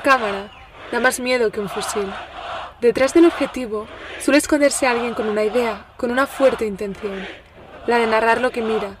cámara 0.00 0.50
da 0.90 1.00
más 1.00 1.20
miedo 1.20 1.50
que 1.50 1.60
un 1.60 1.68
fusil. 1.68 2.10
Detrás 2.80 3.12
del 3.14 3.26
objetivo 3.26 3.86
suele 4.20 4.38
esconderse 4.38 4.86
alguien 4.86 5.14
con 5.14 5.28
una 5.28 5.44
idea, 5.44 5.86
con 5.96 6.10
una 6.10 6.26
fuerte 6.26 6.66
intención, 6.66 7.26
la 7.86 7.98
de 7.98 8.06
narrar 8.06 8.40
lo 8.40 8.50
que 8.50 8.62
mira, 8.62 8.96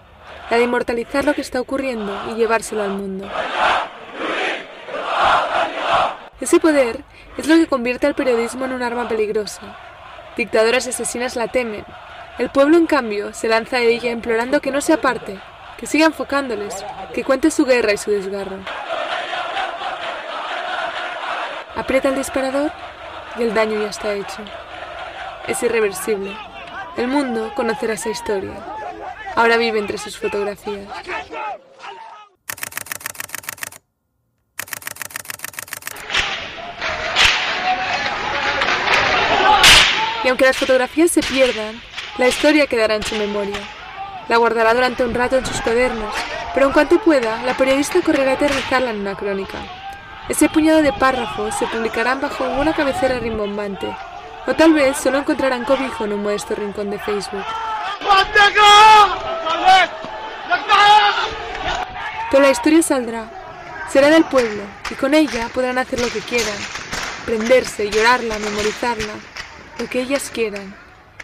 la 0.50 0.56
de 0.58 0.64
inmortalizar 0.64 1.24
lo 1.24 1.34
que 1.34 1.40
está 1.40 1.60
ocurriendo 1.60 2.12
y 2.30 2.34
llevárselo 2.34 2.82
al 2.82 2.90
mundo. 2.90 3.28
Ese 6.40 6.58
poder 6.58 7.04
es 7.36 7.46
lo 7.46 7.56
que 7.56 7.66
convierte 7.66 8.06
al 8.06 8.14
periodismo 8.14 8.64
en 8.64 8.72
un 8.72 8.82
arma 8.82 9.08
peligrosa. 9.08 9.76
Dictadoras 10.36 10.86
asesinas 10.86 11.36
la 11.36 11.48
temen. 11.48 11.84
El 12.38 12.50
pueblo, 12.50 12.76
en 12.76 12.86
cambio, 12.86 13.34
se 13.34 13.48
lanza 13.48 13.76
a 13.76 13.80
ella 13.80 14.10
implorando 14.10 14.60
que 14.60 14.70
no 14.70 14.80
se 14.80 14.94
aparte, 14.94 15.38
que 15.76 15.86
siga 15.86 16.06
enfocándoles, 16.06 16.84
que 17.12 17.24
cuente 17.24 17.50
su 17.50 17.66
guerra 17.66 17.92
y 17.92 17.98
su 17.98 18.10
desgarro. 18.10 18.58
Aprieta 21.80 22.10
el 22.10 22.16
disparador 22.16 22.70
y 23.38 23.42
el 23.42 23.54
daño 23.54 23.80
ya 23.80 23.88
está 23.88 24.12
hecho. 24.12 24.44
Es 25.48 25.62
irreversible. 25.62 26.36
El 26.98 27.08
mundo 27.08 27.54
conocerá 27.54 27.94
esa 27.94 28.10
historia. 28.10 28.52
Ahora 29.34 29.56
vive 29.56 29.78
entre 29.78 29.96
sus 29.96 30.18
fotografías. 30.18 30.86
Y 40.22 40.28
aunque 40.28 40.44
las 40.44 40.58
fotografías 40.58 41.10
se 41.10 41.22
pierdan, 41.22 41.80
la 42.18 42.28
historia 42.28 42.66
quedará 42.66 42.94
en 42.94 43.02
su 43.02 43.14
memoria. 43.14 43.56
La 44.28 44.36
guardará 44.36 44.74
durante 44.74 45.02
un 45.02 45.14
rato 45.14 45.38
en 45.38 45.46
sus 45.46 45.62
cuadernos, 45.62 46.14
pero 46.52 46.66
en 46.66 46.72
cuanto 46.74 47.00
pueda, 47.00 47.42
la 47.44 47.56
periodista 47.56 48.02
correrá 48.02 48.32
a 48.32 48.34
aterrizarla 48.34 48.90
en 48.90 49.00
una 49.00 49.16
crónica. 49.16 49.60
Ese 50.30 50.48
puñado 50.48 50.80
de 50.80 50.92
párrafos 50.92 51.52
se 51.56 51.66
publicarán 51.66 52.20
bajo 52.20 52.44
una 52.44 52.72
cabecera 52.72 53.18
rimbombante, 53.18 53.92
o 54.46 54.54
tal 54.54 54.72
vez 54.72 54.96
solo 54.96 55.18
encontrarán 55.18 55.64
cobijo 55.64 56.04
en 56.04 56.12
un 56.12 56.22
modesto 56.22 56.54
rincón 56.54 56.88
de 56.88 57.00
Facebook. 57.00 57.44
Pero 62.30 62.42
la 62.44 62.50
historia 62.50 62.80
saldrá, 62.80 63.28
será 63.90 64.08
del 64.08 64.22
pueblo, 64.22 64.62
y 64.88 64.94
con 64.94 65.14
ella 65.14 65.48
podrán 65.52 65.78
hacer 65.78 65.98
lo 65.98 66.08
que 66.08 66.20
quieran, 66.20 66.56
prenderse, 67.26 67.90
llorarla, 67.90 68.38
memorizarla, 68.38 69.14
lo 69.80 69.88
que 69.88 70.02
ellas 70.02 70.30
quieran. 70.32 70.76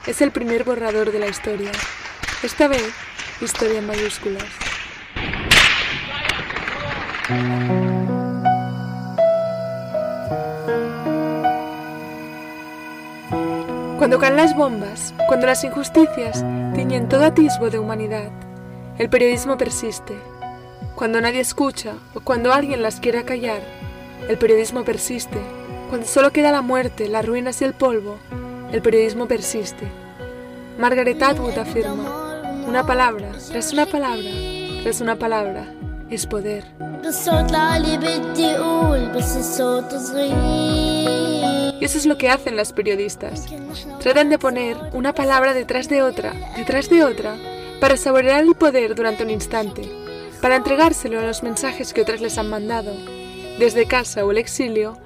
Es 0.04 0.20
el 0.20 0.32
primer 0.32 0.64
borrador 0.64 1.12
de 1.12 1.20
la 1.20 1.28
historia. 1.28 1.70
Esta 2.42 2.66
vez, 2.66 2.92
historia 3.40 3.78
en 3.78 3.86
mayúsculas. 3.86 4.46
Cuando 14.06 14.20
caen 14.20 14.36
las 14.36 14.54
bombas, 14.54 15.12
cuando 15.26 15.48
las 15.48 15.64
injusticias 15.64 16.44
tiñen 16.76 17.08
todo 17.08 17.24
atisbo 17.24 17.70
de 17.70 17.80
humanidad, 17.80 18.30
el 18.98 19.10
periodismo 19.10 19.58
persiste. 19.58 20.14
Cuando 20.94 21.20
nadie 21.20 21.40
escucha 21.40 21.94
o 22.14 22.20
cuando 22.20 22.52
alguien 22.52 22.82
las 22.82 23.00
quiere 23.00 23.24
callar, 23.24 23.58
el 24.28 24.38
periodismo 24.38 24.84
persiste. 24.84 25.40
Cuando 25.88 26.06
solo 26.06 26.30
queda 26.30 26.52
la 26.52 26.62
muerte, 26.62 27.08
las 27.08 27.26
ruinas 27.26 27.60
y 27.60 27.64
el 27.64 27.74
polvo, 27.74 28.18
el 28.70 28.80
periodismo 28.80 29.26
persiste. 29.26 29.88
Margaret 30.78 31.20
Atwood 31.20 31.58
afirma, 31.58 32.62
una 32.64 32.86
palabra, 32.86 33.32
tras 33.48 33.72
una 33.72 33.86
palabra, 33.86 34.30
tras 34.84 35.00
una 35.00 35.16
palabra, 35.16 35.66
es 36.10 36.28
poder. 36.28 36.62
Y 41.80 41.84
eso 41.84 41.98
es 41.98 42.06
lo 42.06 42.16
que 42.16 42.30
hacen 42.30 42.56
las 42.56 42.72
periodistas. 42.72 43.46
Tratan 44.00 44.30
de 44.30 44.38
poner 44.38 44.76
una 44.92 45.14
palabra 45.14 45.52
detrás 45.52 45.88
de 45.88 46.02
otra, 46.02 46.32
detrás 46.56 46.88
de 46.88 47.04
otra, 47.04 47.36
para 47.80 47.96
saborear 47.96 48.42
el 48.42 48.54
poder 48.54 48.94
durante 48.94 49.22
un 49.22 49.30
instante, 49.30 49.90
para 50.40 50.56
entregárselo 50.56 51.20
a 51.20 51.24
los 51.24 51.42
mensajes 51.42 51.92
que 51.92 52.02
otras 52.02 52.20
les 52.20 52.38
han 52.38 52.48
mandado. 52.48 52.92
Desde 53.58 53.86
casa 53.86 54.24
o 54.24 54.30
el 54.30 54.38
exilio, 54.38 54.98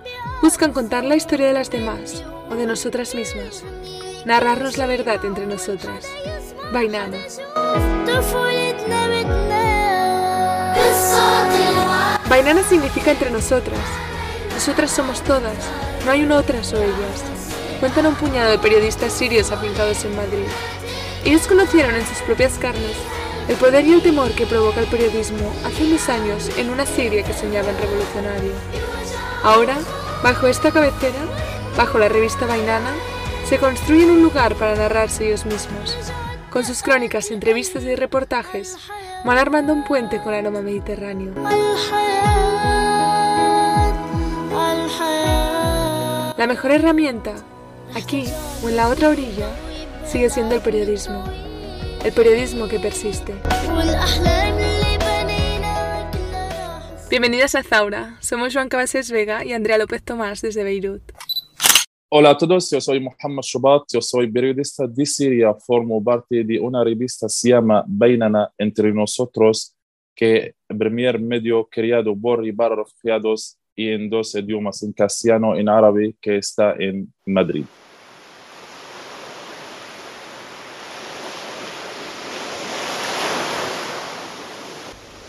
buscan 0.42 0.72
contar 0.72 1.04
la 1.04 1.16
historia 1.16 1.46
de 1.48 1.52
las 1.52 1.70
demás 1.70 2.24
o 2.50 2.54
de 2.54 2.66
nosotras 2.66 3.14
mismas, 3.14 3.62
narrarnos 4.24 4.76
la 4.76 4.86
verdad 4.86 5.24
entre 5.24 5.46
nosotras. 5.46 6.06
Vainana. 6.72 7.16
Vainana 12.28 12.62
significa 12.62 13.10
entre 13.10 13.30
nosotras. 13.30 13.80
Nosotras 14.54 14.90
somos 14.90 15.22
todas, 15.22 15.56
no 16.04 16.10
hay 16.10 16.22
un 16.22 16.32
otras 16.32 16.72
o 16.72 16.76
ellas. 16.76 17.24
Cuentan 17.80 18.06
un 18.06 18.14
puñado 18.14 18.50
de 18.50 18.58
periodistas 18.58 19.12
sirios 19.12 19.50
afincados 19.50 20.04
en 20.04 20.16
Madrid. 20.16 20.46
Ellos 21.24 21.46
conocieron 21.46 21.94
en 21.94 22.06
sus 22.06 22.18
propias 22.18 22.58
carnes 22.58 22.96
el 23.48 23.56
poder 23.56 23.84
y 23.84 23.92
el 23.92 24.02
temor 24.02 24.30
que 24.32 24.46
provoca 24.46 24.80
el 24.80 24.86
periodismo 24.86 25.52
hace 25.64 25.84
unos 25.84 26.08
años 26.08 26.50
en 26.56 26.70
una 26.70 26.86
Siria 26.86 27.24
que 27.24 27.32
soñaba 27.32 27.70
en 27.70 27.78
revolucionario. 27.78 28.52
Ahora, 29.42 29.76
bajo 30.22 30.46
esta 30.46 30.70
cabecera, 30.70 31.18
bajo 31.76 31.98
la 31.98 32.08
revista 32.08 32.46
Vainana, 32.46 32.92
se 33.44 33.58
construyen 33.58 34.10
un 34.10 34.22
lugar 34.22 34.54
para 34.54 34.76
narrarse 34.76 35.26
ellos 35.26 35.46
mismos. 35.46 35.96
Con 36.50 36.64
sus 36.64 36.82
crónicas, 36.82 37.30
entrevistas 37.30 37.82
y 37.82 37.94
reportajes, 37.96 38.76
van 39.24 39.38
armando 39.38 39.72
un 39.72 39.84
puente 39.84 40.22
con 40.22 40.32
el 40.32 40.46
aroma 40.46 40.62
mediterráneo. 40.62 41.32
La 46.40 46.46
mejor 46.46 46.70
herramienta, 46.70 47.34
aquí 47.94 48.24
o 48.64 48.70
en 48.70 48.76
la 48.76 48.88
otra 48.88 49.10
orilla, 49.10 49.50
sigue 50.06 50.30
siendo 50.30 50.54
el 50.54 50.62
periodismo. 50.62 51.22
El 52.02 52.14
periodismo 52.14 52.66
que 52.66 52.80
persiste. 52.80 53.34
Bienvenidas 57.10 57.54
a 57.56 57.62
Zaura. 57.62 58.16
Somos 58.22 58.54
Juan 58.54 58.70
Cabases 58.70 59.10
Vega 59.10 59.44
y 59.44 59.52
Andrea 59.52 59.76
López 59.76 60.02
Tomás 60.02 60.40
desde 60.40 60.64
Beirut. 60.64 61.02
Hola 62.08 62.30
a 62.30 62.38
todos, 62.38 62.70
yo 62.70 62.80
soy 62.80 63.00
Mohamed 63.00 63.42
Shubat, 63.42 63.82
yo 63.92 64.00
soy 64.00 64.32
periodista 64.32 64.86
de 64.86 65.04
Siria, 65.04 65.52
formo 65.52 66.02
parte 66.02 66.42
de 66.42 66.58
una 66.58 66.82
revista 66.82 67.26
que 67.26 67.32
se 67.32 67.48
llama 67.50 67.84
Bainana 67.86 68.50
Entre 68.56 68.94
Nosotros, 68.94 69.76
que 70.14 70.36
es 70.36 70.54
el 70.70 70.78
primer 70.78 71.20
medio 71.20 71.68
creado 71.70 72.16
por 72.16 72.46
y 72.46 72.52
para 72.52 72.76
refugiados 72.76 73.59
y 73.74 73.90
en 73.90 74.10
dos 74.10 74.34
idiomas, 74.34 74.82
en 74.82 74.92
castellano 74.92 75.56
en 75.56 75.68
árabe, 75.68 76.14
que 76.20 76.36
está 76.36 76.74
en 76.78 77.12
Madrid. 77.26 77.64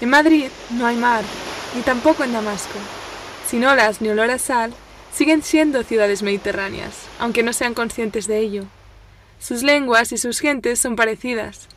En 0.01 0.09
Madrid 0.09 0.47
no 0.71 0.87
hay 0.87 0.97
mar, 0.97 1.23
ni 1.75 1.83
tampoco 1.83 2.23
en 2.23 2.33
Damasco. 2.33 2.79
Sin 3.45 3.63
olas 3.65 4.01
ni 4.01 4.09
olor 4.09 4.31
a 4.31 4.39
sal, 4.39 4.73
siguen 5.13 5.43
siendo 5.43 5.83
ciudades 5.83 6.23
mediterráneas, 6.23 7.07
aunque 7.19 7.43
no 7.43 7.53
sean 7.53 7.75
conscientes 7.75 8.25
de 8.25 8.39
ello. 8.39 8.63
Sus 9.39 9.61
lenguas 9.61 10.11
y 10.11 10.17
sus 10.17 10.39
gentes 10.39 10.79
son 10.79 10.95
parecidas. 10.95 11.67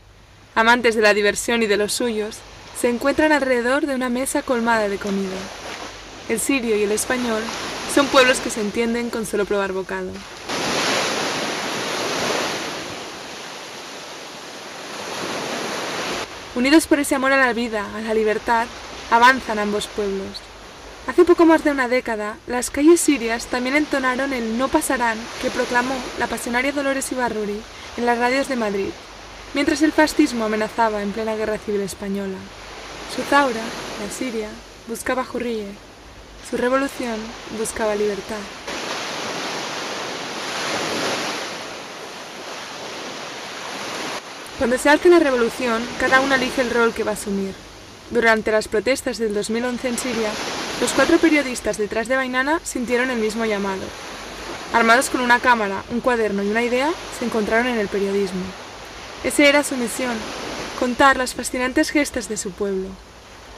Amantes 0.54 0.94
de 0.94 1.02
la 1.02 1.14
diversión 1.14 1.62
y 1.62 1.66
de 1.66 1.76
los 1.76 1.92
suyos, 1.92 2.38
se 2.78 2.88
encuentran 2.88 3.32
alrededor 3.32 3.86
de 3.86 3.94
una 3.94 4.08
mesa 4.08 4.42
colmada 4.42 4.88
de 4.88 4.98
comida. 4.98 5.63
El 6.29 6.41
sirio 6.41 6.75
y 6.77 6.83
el 6.83 6.93
español 6.93 7.43
son 7.95 8.07
pueblos 8.07 8.41
que 8.41 8.49
se 8.49 8.62
entienden 8.62 9.11
con 9.11 9.27
solo 9.27 9.45
probar 9.45 9.73
bocado. 9.73 10.11
Unidos 16.55 16.87
por 16.87 16.99
ese 16.99 17.15
amor 17.15 17.32
a 17.32 17.37
la 17.37 17.53
vida, 17.53 17.85
a 17.94 18.00
la 18.00 18.15
libertad, 18.15 18.67
avanzan 19.11 19.59
ambos 19.59 19.87
pueblos. 19.87 20.41
Hace 21.06 21.26
poco 21.26 21.44
más 21.44 21.62
de 21.62 21.71
una 21.71 21.88
década, 21.88 22.38
las 22.47 22.70
calles 22.70 23.03
sirias 23.03 23.47
también 23.47 23.77
entonaron 23.77 24.32
el 24.32 24.56
No 24.56 24.69
pasarán 24.69 25.19
que 25.43 25.50
proclamó 25.50 25.94
la 26.19 26.27
pasionaria 26.27 26.73
Dolores 26.73 27.12
Ibarruri 27.12 27.61
en 27.99 28.06
las 28.06 28.19
radios 28.19 28.49
de 28.49 28.56
Madrid, 28.56 28.91
mientras 29.53 29.82
el 29.82 29.93
fascismo 29.93 30.47
amenazaba 30.47 31.03
en 31.03 31.12
plena 31.12 31.37
guerra 31.37 31.59
civil 31.59 31.82
española. 31.82 32.38
Su 33.15 33.20
Zaura, 33.23 33.61
la 34.00 34.11
Siria, 34.11 34.49
buscaba 34.88 35.25
Jurrie, 35.25 35.67
su 36.49 36.56
revolución 36.56 37.19
buscaba 37.58 37.94
libertad. 37.94 38.37
Cuando 44.58 44.79
se 44.79 44.88
alce 44.88 45.08
la 45.08 45.19
revolución, 45.19 45.82
cada 45.99 46.20
uno 46.20 46.35
elige 46.35 46.62
el 46.62 46.70
rol 46.70 46.93
que 46.93 47.02
va 47.02 47.12
a 47.12 47.14
asumir. 47.14 47.55
Durante 48.11 48.52
las 48.52 48.69
protestas 48.69 49.19
del 49.19 49.35
2011 49.35 49.88
en 49.88 49.99
Siria, 49.99 50.31
los 50.81 50.93
cuatro 50.93 51.19
periodistas 51.19 51.79
detrás 51.79 52.08
de 52.08 52.17
Bainana 52.17 52.61
sintieron 52.62 53.11
el 53.11 53.19
mismo 53.19 53.44
llamado. 53.46 53.82
Armados 54.73 55.11
con 55.11 55.23
una 55.23 55.41
cámara, 55.41 55.82
un 55.91 56.00
cuaderno 56.00 56.43
y 56.43 56.50
una 56.50 56.62
idea, 56.62 56.91
se 57.19 57.25
encontraron 57.25 57.67
en 57.67 57.79
el 57.79 57.88
periodismo. 57.88 58.43
Esa 59.25 59.44
era 59.44 59.64
su 59.64 59.76
misión, 59.76 60.14
contar 60.79 61.17
las 61.17 61.35
fascinantes 61.35 61.91
gestas 61.91 62.29
de 62.29 62.37
su 62.37 62.50
pueblo. 62.50 62.88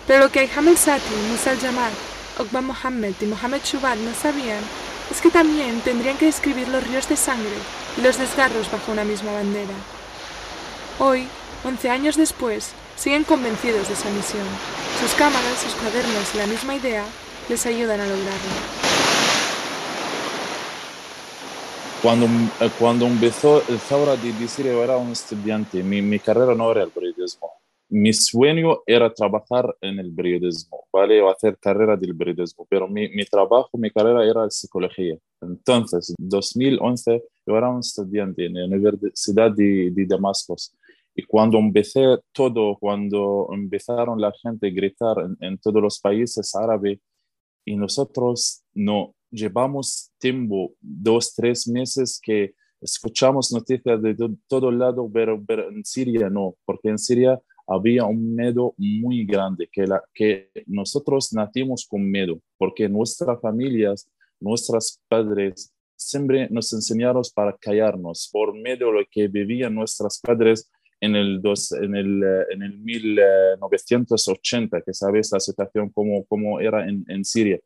Pero 0.07 0.21
lo 0.21 0.31
que 0.31 0.41
Aiham 0.41 0.69
el 0.69 0.79
Sati, 0.79 1.15
Musa 1.29 1.51
al-Jamal 1.51 1.93
Okban 2.39 2.67
Mohammed 2.67 3.15
y 3.21 3.27
Mohammed 3.27 3.63
Shubat 3.65 3.97
no 3.97 4.13
sabían 4.15 4.63
es 5.11 5.21
que 5.21 5.31
también 5.31 5.81
tendrían 5.81 6.19
que 6.19 6.27
describir 6.27 6.69
los 6.69 6.87
ríos 6.87 7.09
de 7.09 7.17
sangre 7.17 7.57
y 7.97 8.03
los 8.03 8.19
desgarros 8.19 8.71
bajo 8.71 8.93
una 8.93 9.05
misma 9.05 9.33
bandera. 9.33 9.73
Hoy, 10.99 11.29
once 11.65 11.89
años 11.89 12.17
después, 12.17 12.73
siguen 12.97 13.25
convencidos 13.25 13.89
de 13.89 13.95
esa 13.95 14.11
misión. 14.11 14.47
Sus 15.01 15.13
cámaras, 15.15 15.59
sus 15.63 15.73
cuadernos 15.75 16.35
y 16.35 16.39
la 16.39 16.47
misma 16.47 16.75
idea 16.75 17.05
les 17.49 17.65
ayudan 17.65 18.01
a 18.01 18.07
lograrlo. 18.07 18.87
Cuando, 22.03 22.27
eh, 22.61 22.71
cuando 22.79 23.07
empezó 23.07 23.63
el 23.69 23.81
Zaura 23.81 24.17
de 24.17 24.35
era 24.85 24.97
un 24.97 25.13
estudiante. 25.13 25.83
Mi, 25.83 26.03
mi 26.03 26.19
carrera 26.19 26.55
no 26.55 26.71
era 26.71 26.83
el 26.83 26.91
periodismo. 26.91 27.56
Mi 27.89 28.13
sueño 28.13 28.81
era 28.87 29.13
trabajar 29.13 29.75
en 29.81 29.99
el 29.99 30.13
periodismo, 30.13 30.85
¿vale? 30.93 31.21
O 31.23 31.31
hacer 31.31 31.57
carrera 31.59 31.97
del 31.97 32.17
periodismo. 32.17 32.67
Pero 32.69 32.89
mi, 32.89 33.09
mi 33.11 33.25
trabajo, 33.25 33.71
mi 33.79 33.91
carrera 33.91 34.25
era 34.25 34.51
psicología. 34.51 35.17
Entonces, 35.41 36.11
en 36.11 36.29
2011, 36.29 37.23
yo 37.47 37.57
era 37.57 37.71
un 37.71 37.81
estudiante 37.81 38.47
en 38.47 38.55
la 38.55 38.65
Universidad 38.67 39.53
de, 39.53 39.91
de 39.93 40.07
Damasco. 40.07 40.57
Y 41.15 41.23
cuando 41.23 41.59
empecé 41.59 42.03
todo, 42.33 42.77
cuando 42.79 43.49
empezaron 43.53 44.21
la 44.21 44.33
gente 44.43 44.67
a 44.67 44.71
gritar 44.71 45.17
en, 45.21 45.37
en 45.41 45.59
todos 45.59 45.81
los 45.81 46.01
países 46.01 46.55
árabes, 46.57 46.99
y 47.67 47.77
nosotros 47.77 48.63
no 48.75 49.15
llevamos 49.31 50.13
tiempo, 50.19 50.73
dos, 50.81 51.35
tres 51.35 51.67
meses 51.69 52.21
que 52.23 52.55
escuchamos 52.81 53.53
noticias 53.53 54.01
de 54.01 54.17
todo 54.47 54.71
lado, 54.71 55.11
pero, 55.13 55.43
en 55.69 55.85
Siria 55.85 56.31
no, 56.31 56.55
porque 56.65 56.89
en 56.89 56.99
Siria 56.99 57.41
había 57.67 58.05
un 58.05 58.35
miedo 58.35 58.75
muy 58.77 59.25
grande, 59.25 59.69
que, 59.71 59.87
la, 59.87 60.03
que 60.15 60.51
nosotros 60.67 61.33
nacimos 61.33 61.87
con 61.87 62.09
miedo, 62.09 62.41
porque 62.57 62.89
nuestras 62.89 63.41
familias, 63.41 64.09
nuestros 64.41 65.01
padres, 65.09 65.73
siempre 65.97 66.49
nos 66.51 66.73
enseñaron 66.73 67.23
para 67.35 67.57
callarnos 67.57 68.29
por 68.33 68.55
medio 68.55 68.89
de 68.89 68.93
lo 68.93 69.01
que 69.11 69.29
vivían 69.29 69.75
nuestros 69.75 70.21
padres 70.21 70.71
en 71.01 71.17
el, 71.17 71.43
dos, 71.43 71.73
en 71.73 71.95
el, 71.95 72.23
en 72.51 72.63
el 72.63 72.79
1980, 72.79 74.83
que 74.83 74.95
sabes 74.95 75.31
la 75.33 75.41
situación 75.41 75.91
como, 75.91 76.25
como 76.25 76.61
era 76.61 76.89
en, 76.89 77.05
en 77.09 77.25
Siria. 77.25 77.59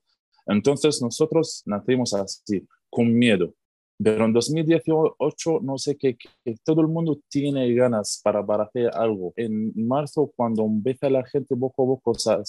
Entonces 0.46 1.00
nosotros 1.02 1.62
nacimos 1.66 2.14
así, 2.14 2.66
con 2.88 3.12
miedo. 3.12 3.54
Pero 4.02 4.24
en 4.24 4.32
2018 4.32 5.60
no 5.62 5.76
sé 5.76 5.96
qué, 5.96 6.16
todo 6.64 6.80
el 6.80 6.88
mundo 6.88 7.18
tiene 7.28 7.72
ganas 7.74 8.20
para, 8.24 8.44
para, 8.44 8.64
hacer 8.64 8.90
algo. 8.94 9.34
En 9.36 9.72
marzo, 9.86 10.32
cuando 10.34 10.64
empieza 10.64 11.10
la 11.10 11.24
gente 11.26 11.54
poco 11.54 11.82
a 11.82 11.86
poco 11.86 12.14
sa, 12.14 12.40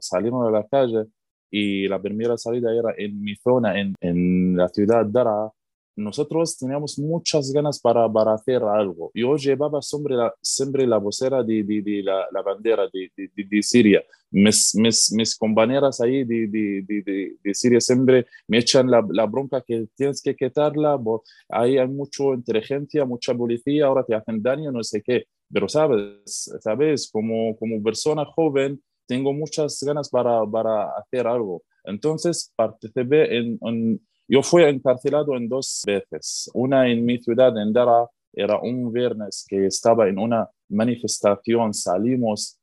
salieron 0.00 0.46
a 0.46 0.50
la 0.50 0.66
calle 0.66 1.06
y 1.50 1.88
la 1.88 2.00
primera 2.00 2.36
salida 2.36 2.74
era 2.74 2.94
en 2.96 3.22
mi 3.22 3.34
zona, 3.36 3.80
en, 3.80 3.94
en 4.00 4.56
la 4.56 4.68
ciudad 4.68 5.06
de 5.06 5.12
Dara, 5.12 5.50
nosotros 5.98 6.56
teníamos 6.56 6.98
muchas 6.98 7.52
ganas 7.52 7.80
para, 7.80 8.10
para 8.10 8.34
hacer 8.34 8.62
algo. 8.62 9.10
Yo 9.14 9.36
llevaba 9.36 9.82
siempre 9.82 10.14
la, 10.14 10.32
siempre 10.40 10.86
la 10.86 10.98
vocera 10.98 11.42
de, 11.42 11.64
de, 11.64 11.82
de 11.82 12.02
la, 12.04 12.26
la, 12.30 12.40
bandera 12.42 12.88
de, 12.92 13.10
de, 13.34 13.62
Siria. 13.62 14.02
Mis, 14.30 14.74
mis, 14.76 15.12
mis 15.12 15.36
compañeras 15.36 16.00
ahí 16.00 16.24
de, 16.24 17.52
Siria 17.52 17.80
siempre 17.80 18.26
me 18.46 18.58
echan 18.58 18.88
la, 18.88 19.04
la, 19.10 19.26
bronca 19.26 19.60
que 19.66 19.88
tienes 19.96 20.22
que 20.22 20.36
quitarla. 20.36 21.00
Ahí 21.48 21.78
hay 21.78 21.88
mucha 21.88 22.24
inteligencia, 22.32 23.04
mucha 23.04 23.34
policía, 23.34 23.86
ahora 23.86 24.04
te 24.04 24.14
hacen 24.14 24.40
daño, 24.40 24.70
no 24.70 24.84
sé 24.84 25.02
qué. 25.02 25.24
Pero 25.52 25.68
sabes, 25.68 26.48
sabes 26.60 27.10
como, 27.10 27.56
como 27.56 27.82
persona 27.82 28.24
joven, 28.24 28.80
tengo 29.06 29.32
muchas 29.32 29.82
ganas 29.82 30.08
para, 30.10 30.46
para 30.46 30.90
hacer 30.96 31.26
algo. 31.26 31.62
Entonces 31.82 32.52
participé 32.54 33.36
en, 33.36 33.58
en 33.62 34.00
yo 34.28 34.42
fui 34.42 34.62
encarcelado 34.64 35.34
en 35.36 35.48
dos 35.48 35.82
veces. 35.86 36.50
Una 36.52 36.88
en 36.88 37.04
mi 37.04 37.18
ciudad, 37.18 37.56
en 37.60 37.72
Dara, 37.72 38.06
era 38.32 38.60
un 38.60 38.92
viernes 38.92 39.44
que 39.48 39.66
estaba 39.66 40.08
en 40.08 40.18
una 40.18 40.48
manifestación, 40.68 41.72
salimos, 41.72 42.58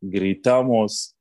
gritamos. 0.00 1.16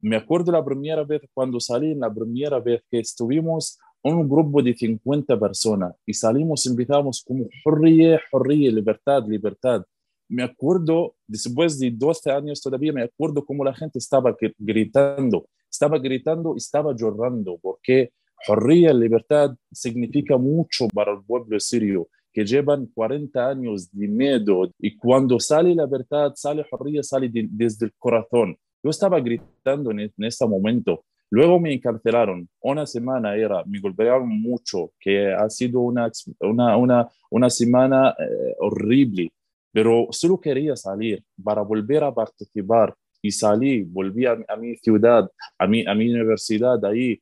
Me 0.00 0.16
acuerdo 0.16 0.50
la 0.50 0.64
primera 0.64 1.04
vez 1.04 1.22
cuando 1.32 1.60
salí, 1.60 1.94
la 1.94 2.12
primera 2.12 2.58
vez 2.58 2.82
que 2.90 2.98
estuvimos 2.98 3.78
un 4.02 4.28
grupo 4.28 4.62
de 4.62 4.74
50 4.74 5.38
personas 5.38 5.94
y 6.06 6.14
salimos, 6.14 6.66
empezamos 6.66 7.22
como 7.22 7.46
Hurriye, 7.64 8.18
Hurriye, 8.32 8.72
libertad, 8.72 9.24
libertad. 9.26 9.84
Me 10.28 10.42
acuerdo, 10.42 11.16
después 11.26 11.78
de 11.78 11.90
12 11.90 12.30
años 12.30 12.60
todavía, 12.60 12.92
me 12.92 13.02
acuerdo 13.02 13.44
cómo 13.44 13.64
la 13.64 13.74
gente 13.74 13.98
estaba 13.98 14.34
gritando, 14.58 15.48
estaba 15.70 15.98
gritando 15.98 16.56
estaba 16.56 16.94
llorando, 16.96 17.58
porque 17.60 18.12
Hurría, 18.48 18.92
libertad, 18.92 19.54
significa 19.70 20.36
mucho 20.36 20.88
para 20.88 21.12
el 21.12 21.22
pueblo 21.22 21.58
sirio, 21.60 22.08
que 22.32 22.44
llevan 22.44 22.86
40 22.86 23.48
años 23.48 23.90
de 23.92 24.08
miedo 24.08 24.70
y 24.78 24.96
cuando 24.96 25.38
sale 25.38 25.74
la 25.74 25.84
libertad, 25.84 26.32
sale 26.34 26.64
Hurría, 26.70 27.02
sale 27.02 27.28
de, 27.28 27.46
desde 27.50 27.86
el 27.86 27.92
corazón. 27.98 28.56
Yo 28.82 28.90
estaba 28.90 29.20
gritando 29.20 29.90
en, 29.90 30.00
en 30.00 30.12
ese 30.18 30.46
momento. 30.46 31.04
Luego 31.30 31.60
me 31.60 31.72
encarcelaron. 31.72 32.48
Una 32.60 32.86
semana 32.86 33.36
era, 33.36 33.62
me 33.64 33.78
golpearon 33.78 34.28
mucho, 34.28 34.92
que 34.98 35.32
ha 35.32 35.48
sido 35.48 35.80
una, 35.80 36.10
una, 36.40 36.76
una, 36.76 37.08
una 37.30 37.50
semana 37.50 38.14
eh, 38.18 38.54
horrible, 38.58 39.32
pero 39.72 40.08
solo 40.10 40.40
quería 40.40 40.74
salir 40.74 41.22
para 41.42 41.62
volver 41.62 42.02
a 42.02 42.12
participar 42.12 42.94
y 43.22 43.30
salí, 43.30 43.82
volví 43.82 44.26
a, 44.26 44.38
a 44.48 44.56
mi 44.56 44.74
ciudad, 44.76 45.30
a 45.58 45.66
mi, 45.68 45.86
a 45.86 45.94
mi 45.94 46.10
universidad 46.10 46.84
ahí, 46.84 47.20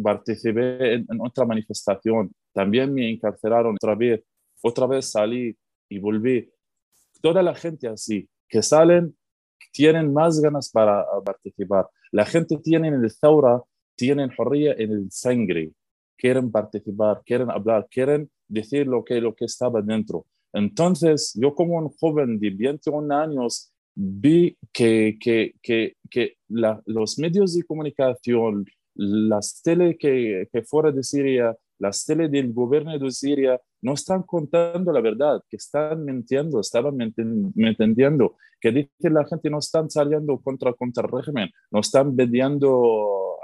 participé 0.00 0.94
en, 0.94 1.06
otra 1.20 1.44
manifestación, 1.44 2.32
también 2.52 2.92
me 2.92 3.10
encarcelaron 3.10 3.74
otra 3.74 3.94
vez, 3.94 4.22
otra 4.62 4.86
vez 4.86 5.10
salí 5.10 5.56
y 5.88 5.98
volví. 5.98 6.50
Toda 7.20 7.42
la 7.42 7.54
gente 7.54 7.88
así, 7.88 8.28
que 8.48 8.62
salen, 8.62 9.16
tienen 9.72 10.12
más 10.12 10.40
ganas 10.40 10.70
para 10.70 11.04
participar. 11.24 11.88
La 12.10 12.26
gente 12.26 12.58
tiene 12.58 12.88
en 12.88 12.94
el 12.94 13.10
Zaura, 13.10 13.62
tienen 13.96 14.30
jorría 14.34 14.74
en 14.76 14.92
el 14.92 15.10
sangre, 15.10 15.72
quieren 16.16 16.50
participar, 16.50 17.22
quieren 17.24 17.50
hablar, 17.50 17.86
quieren 17.90 18.30
decir 18.48 18.86
lo 18.86 19.04
que, 19.04 19.20
lo 19.20 19.34
que 19.34 19.46
estaba 19.46 19.80
dentro. 19.80 20.26
Entonces, 20.52 21.32
yo 21.34 21.54
como 21.54 21.78
un 21.78 21.88
joven 21.98 22.38
de 22.38 22.50
21 22.50 23.14
años, 23.14 23.72
vi 23.94 24.56
que, 24.72 25.16
que, 25.20 25.54
que, 25.62 25.96
que 26.10 26.36
los 26.86 27.18
medios 27.18 27.54
de 27.54 27.64
comunicación, 27.64 28.66
las 28.94 29.62
tele 29.62 29.96
que, 29.96 30.48
que 30.52 30.62
fuera 30.62 30.90
de 30.90 31.02
Siria, 31.02 31.56
las 31.78 32.04
tele 32.04 32.28
del 32.28 32.52
gobierno 32.52 32.98
de 32.98 33.10
Siria 33.10 33.60
no 33.82 33.94
están 33.94 34.22
contando 34.22 34.92
la 34.92 35.00
verdad, 35.00 35.42
que 35.48 35.56
están 35.56 36.04
mintiendo, 36.04 36.60
estaban 36.60 36.96
mintiendo, 36.96 38.36
que 38.60 38.70
dice 38.70 39.10
la 39.10 39.24
gente 39.24 39.50
no 39.50 39.58
están 39.58 39.90
saliendo 39.90 40.38
contra, 40.38 40.72
contra 40.72 41.04
el 41.04 41.10
régimen, 41.10 41.50
no 41.70 41.80
están 41.80 42.14
pidiendo 42.14 43.38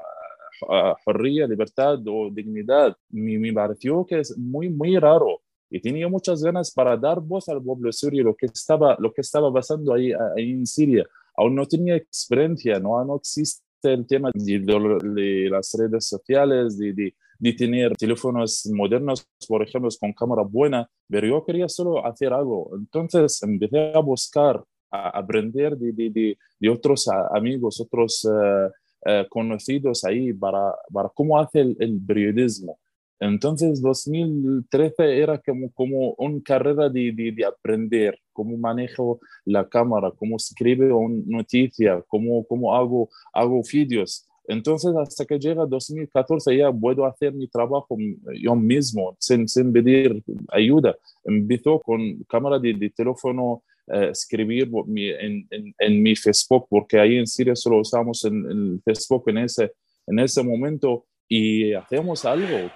jorría, 1.05 1.47
libertad 1.47 1.99
o 2.07 2.31
dignidad. 2.31 2.97
Me, 3.11 3.39
me 3.39 3.53
pareció 3.53 4.05
que 4.05 4.21
es 4.21 4.37
muy, 4.37 4.69
muy 4.69 4.97
raro 4.99 5.41
y 5.71 5.81
tenía 5.81 6.09
muchas 6.09 6.43
ganas 6.43 6.71
para 6.73 6.97
dar 6.97 7.21
voz 7.21 7.49
al 7.49 7.63
pueblo 7.63 7.93
sirio, 7.93 8.25
lo 8.25 8.35
que 8.35 8.47
estaba, 8.47 8.97
lo 8.99 9.13
que 9.13 9.21
estaba 9.21 9.53
pasando 9.53 9.93
ahí, 9.93 10.13
ahí 10.37 10.53
en 10.53 10.67
Siria. 10.67 11.05
Aún 11.37 11.55
no 11.55 11.67
tenía 11.67 11.95
experiencia, 11.97 12.81
no, 12.81 13.05
no 13.05 13.17
existe 13.17 13.68
el 13.83 14.07
tema 14.07 14.31
de, 14.35 15.49
las 15.51 15.75
redes 15.79 16.07
sociales, 16.07 16.79
de, 16.79 16.93
de, 16.93 17.15
de, 17.39 17.53
tener 17.53 17.97
teléfonos 17.97 18.67
modernos, 18.73 19.27
por 19.47 19.63
ejemplo, 19.63 19.89
con 20.01 20.13
cámara 20.13 20.43
buena, 20.43 20.89
pero 21.09 21.27
yo 21.27 21.45
quería 21.45 21.69
solo 21.69 22.05
hacer 22.05 22.33
algo. 22.33 22.71
Entonces 22.77 23.43
empecé 23.43 23.93
a 23.95 24.01
buscar, 24.01 24.63
a 24.91 25.19
aprender 25.19 25.77
de, 25.77 26.37
de 26.59 26.69
otros 26.69 27.09
amigos, 27.35 27.81
otros 27.81 28.25
uh, 28.25 28.67
uh, 29.11 29.29
conocidos 29.29 30.05
ahí 30.05 30.33
para, 30.33 30.75
para 30.93 31.09
cómo 31.11 31.39
hace 31.39 31.61
el 31.61 32.01
periodismo. 32.07 32.79
Entonces, 33.21 33.83
2013 33.83 35.19
era 35.21 35.39
como, 35.39 35.71
como 35.73 36.15
una 36.19 36.41
carrera 36.43 36.89
de, 36.89 37.13
de, 37.13 37.33
de, 37.33 37.45
aprender 37.45 38.19
cómo 38.33 38.57
manejo 38.57 39.19
la 39.45 39.69
cámara, 39.69 40.13
cómo 40.17 40.37
escribe 40.37 40.93
una 40.93 41.23
noticia, 41.27 42.03
cómo, 42.07 42.45
cómo 42.47 42.75
hago, 42.77 43.09
hago 43.33 43.61
vídeos. 43.73 44.29
Entonces, 44.49 44.95
hasta 44.97 45.27
que 45.27 45.39
llega 45.39 45.67
2014 45.67 46.57
ya 46.57 46.73
puedo 46.73 47.05
hacer 47.05 47.35
mi 47.35 47.49
trabajo 47.49 47.97
yo 48.41 48.57
mismo, 48.57 49.15
sin, 49.19 49.47
sin 49.47 49.71
pedir 49.73 50.23
ayuda. 50.51 50.97
Empezó 51.25 51.79
con 51.81 52.01
cámara 52.27 52.59
de, 52.59 52.73
de 52.73 52.89
teléfono, 52.89 53.63
eh, 53.89 54.09
escribir 54.11 54.71
en, 55.21 55.47
en, 55.79 56.03
mi 56.03 56.17
Facebook, 56.17 56.67
porque 56.71 56.99
ahí 56.99 57.17
en 57.17 57.27
Siria 57.27 57.55
solo 57.55 57.81
usamos 57.81 58.25
en, 58.25 58.81
Facebook 58.83 59.25
en 59.27 59.39
ese, 59.39 59.73
en 60.07 60.19
ese 60.19 60.43
momento 60.43 61.07
y 61.29 61.75
hacemos 61.75 62.25
algo. 62.25 62.71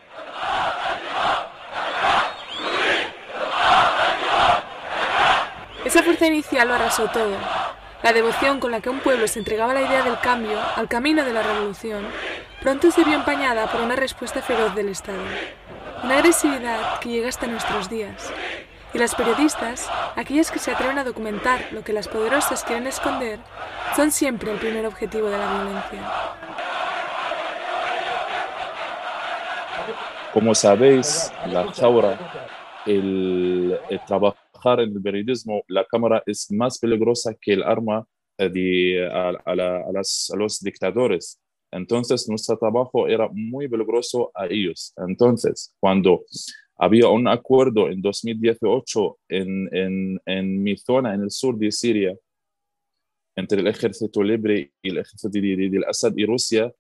Esa 5.85 6.03
fuerza 6.03 6.27
inicial 6.27 6.69
lo 6.69 6.75
arrasó 6.75 7.09
todo. 7.09 7.37
La 8.03 8.13
devoción 8.13 8.61
con 8.61 8.71
la 8.71 8.81
que 8.81 8.91
un 8.91 9.01
pueblo 9.01 9.29
se 9.29 9.39
entregaba 9.39 9.73
a 9.73 9.75
la 9.75 9.83
idea 9.83 10.03
del 10.03 10.19
cambio, 10.19 10.59
al 10.77 10.89
camino 10.89 11.25
de 11.25 11.33
la 11.33 11.43
revolución, 11.43 12.07
pronto 12.61 12.91
se 12.91 13.05
vio 13.05 13.15
empañada 13.15 13.71
por 13.71 13.81
una 13.81 13.97
respuesta 13.97 14.43
feroz 14.43 14.75
del 14.75 14.89
Estado, 14.89 15.23
una 16.03 16.17
agresividad 16.17 16.99
que 17.01 17.11
llega 17.11 17.29
hasta 17.29 17.47
nuestros 17.47 17.89
días. 17.89 18.33
Y 18.95 18.99
las 18.99 19.15
periodistas, 19.15 19.89
aquellas 20.17 20.51
que 20.51 20.59
se 20.59 20.71
atreven 20.71 20.99
a 20.99 21.05
documentar 21.05 21.69
lo 21.73 21.83
que 21.83 21.93
las 21.93 22.09
poderosas 22.09 22.65
quieren 22.65 22.87
esconder, 22.87 23.39
son 23.97 24.11
siempre 24.11 24.53
el 24.53 24.59
primer 24.59 24.85
objetivo 24.85 25.29
de 25.29 25.39
la 25.39 25.53
violencia. 25.53 26.32
Como 30.33 30.55
sabéis, 30.55 31.31
la 31.47 31.71
Taura, 31.73 32.19
el, 32.87 33.79
trabajar 34.07 34.81
en 34.81 34.93
el 34.93 35.03
periodismo, 35.03 35.63
la 35.69 35.85
cámara 35.85 36.23
es 36.25 36.51
más 36.51 36.79
peligrosa 36.79 37.35
que 37.39 37.53
el 37.53 37.63
arma 37.63 38.07
eh, 38.39 38.49
de, 38.49 39.07
a 39.07 40.37
los 40.37 40.61
dictadores. 40.61 41.39
Entonces, 41.71 42.29
nuestro 42.29 42.57
trabajo 42.57 43.07
era 43.09 43.29
muy 43.31 43.69
peligroso 43.69 44.31
a 44.35 44.47
ellos. 44.47 44.95
Entonces, 44.97 45.75
cuando 45.79 46.25
había 46.77 47.09
un 47.09 47.29
acuerdo 47.29 47.89
en 47.89 48.01
2018 48.01 49.19
en, 49.29 49.69
en, 49.77 50.21
en 50.25 50.63
mi 50.63 50.77
zona, 50.77 51.15
en 51.15 51.23
el 51.23 51.31
sur 51.31 51.59
de 51.59 51.71
Siria, 51.71 52.17
entre 53.37 53.61
el 53.61 53.67
ejército 53.67 54.23
libre 54.23 54.73
y 54.83 54.91
el 54.91 54.99
ejército 54.99 55.29
de, 55.29 55.41
de, 55.41 55.85
Assad 55.87 56.13
y 56.17 56.27
Rusia, 56.27 56.73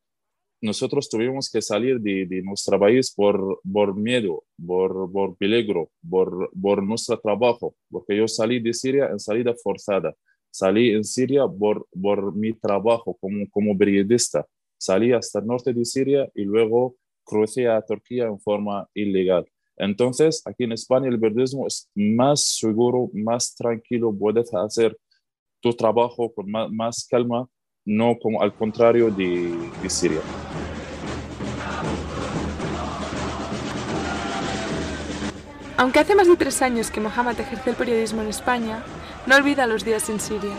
nosotros 0.62 1.08
tuvimos 1.10 1.50
que 1.50 1.60
salir 1.60 2.00
de, 2.00 2.24
de 2.24 2.40
nuestro 2.40 2.78
país 2.78 3.12
por, 3.12 3.60
por 3.70 3.96
miedo, 3.96 4.44
por, 4.64 5.10
por 5.10 5.36
peligro, 5.36 5.90
por, 6.08 6.50
por 6.58 6.82
nuestro 6.84 7.18
trabajo, 7.18 7.74
porque 7.90 8.16
yo 8.16 8.28
salí 8.28 8.60
de 8.60 8.72
Siria 8.72 9.08
en 9.10 9.18
salida 9.18 9.54
forzada. 9.60 10.14
Salí 10.50 10.90
en 10.90 11.02
Siria 11.02 11.48
por, 11.48 11.88
por 12.00 12.34
mi 12.36 12.52
trabajo 12.52 13.18
como, 13.20 13.44
como 13.50 13.76
periodista. 13.76 14.46
Salí 14.78 15.12
hasta 15.12 15.40
el 15.40 15.46
norte 15.46 15.72
de 15.72 15.84
Siria 15.84 16.30
y 16.34 16.44
luego 16.44 16.96
crucé 17.24 17.66
a 17.66 17.82
Turquía 17.82 18.26
en 18.26 18.38
forma 18.38 18.88
ilegal. 18.94 19.46
Entonces, 19.76 20.42
aquí 20.44 20.64
en 20.64 20.72
España 20.72 21.08
el 21.08 21.18
periodismo 21.18 21.66
es 21.66 21.90
más 21.94 22.58
seguro, 22.58 23.10
más 23.14 23.54
tranquilo, 23.54 24.14
puedes 24.16 24.54
hacer 24.54 24.96
tu 25.60 25.72
trabajo 25.72 26.32
con 26.32 26.50
más, 26.50 27.06
calma, 27.08 27.48
no 27.84 28.16
como 28.20 28.42
al 28.42 28.54
contrario 28.54 29.10
de, 29.10 29.52
de 29.82 29.90
Siria. 29.90 30.20
Aunque 35.82 35.98
hace 35.98 36.14
más 36.14 36.28
de 36.28 36.36
tres 36.36 36.62
años 36.62 36.92
que 36.92 37.00
Mohammed 37.00 37.40
ejerce 37.40 37.70
el 37.70 37.74
periodismo 37.74 38.22
en 38.22 38.28
España, 38.28 38.84
no 39.26 39.34
olvida 39.34 39.66
los 39.66 39.84
días 39.84 40.08
en 40.10 40.20
Siria. 40.20 40.54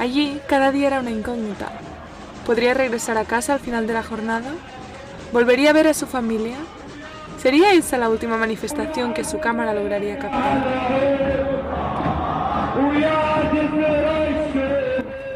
Allí, 0.00 0.40
cada 0.48 0.72
día 0.72 0.88
era 0.88 0.98
una 0.98 1.12
incógnita. 1.12 1.68
¿Podría 2.44 2.74
regresar 2.74 3.18
a 3.18 3.24
casa 3.24 3.54
al 3.54 3.60
final 3.60 3.86
de 3.86 3.92
la 3.92 4.02
jornada? 4.02 4.50
¿Volvería 5.32 5.70
a 5.70 5.74
ver 5.74 5.86
a 5.86 5.94
su 5.94 6.08
familia? 6.08 6.56
¿Sería 7.40 7.72
esa 7.72 7.98
la 7.98 8.08
última 8.08 8.36
manifestación 8.36 9.14
que 9.14 9.22
su 9.22 9.38
cámara 9.38 9.72
lograría 9.74 10.18
captar? 10.18 10.66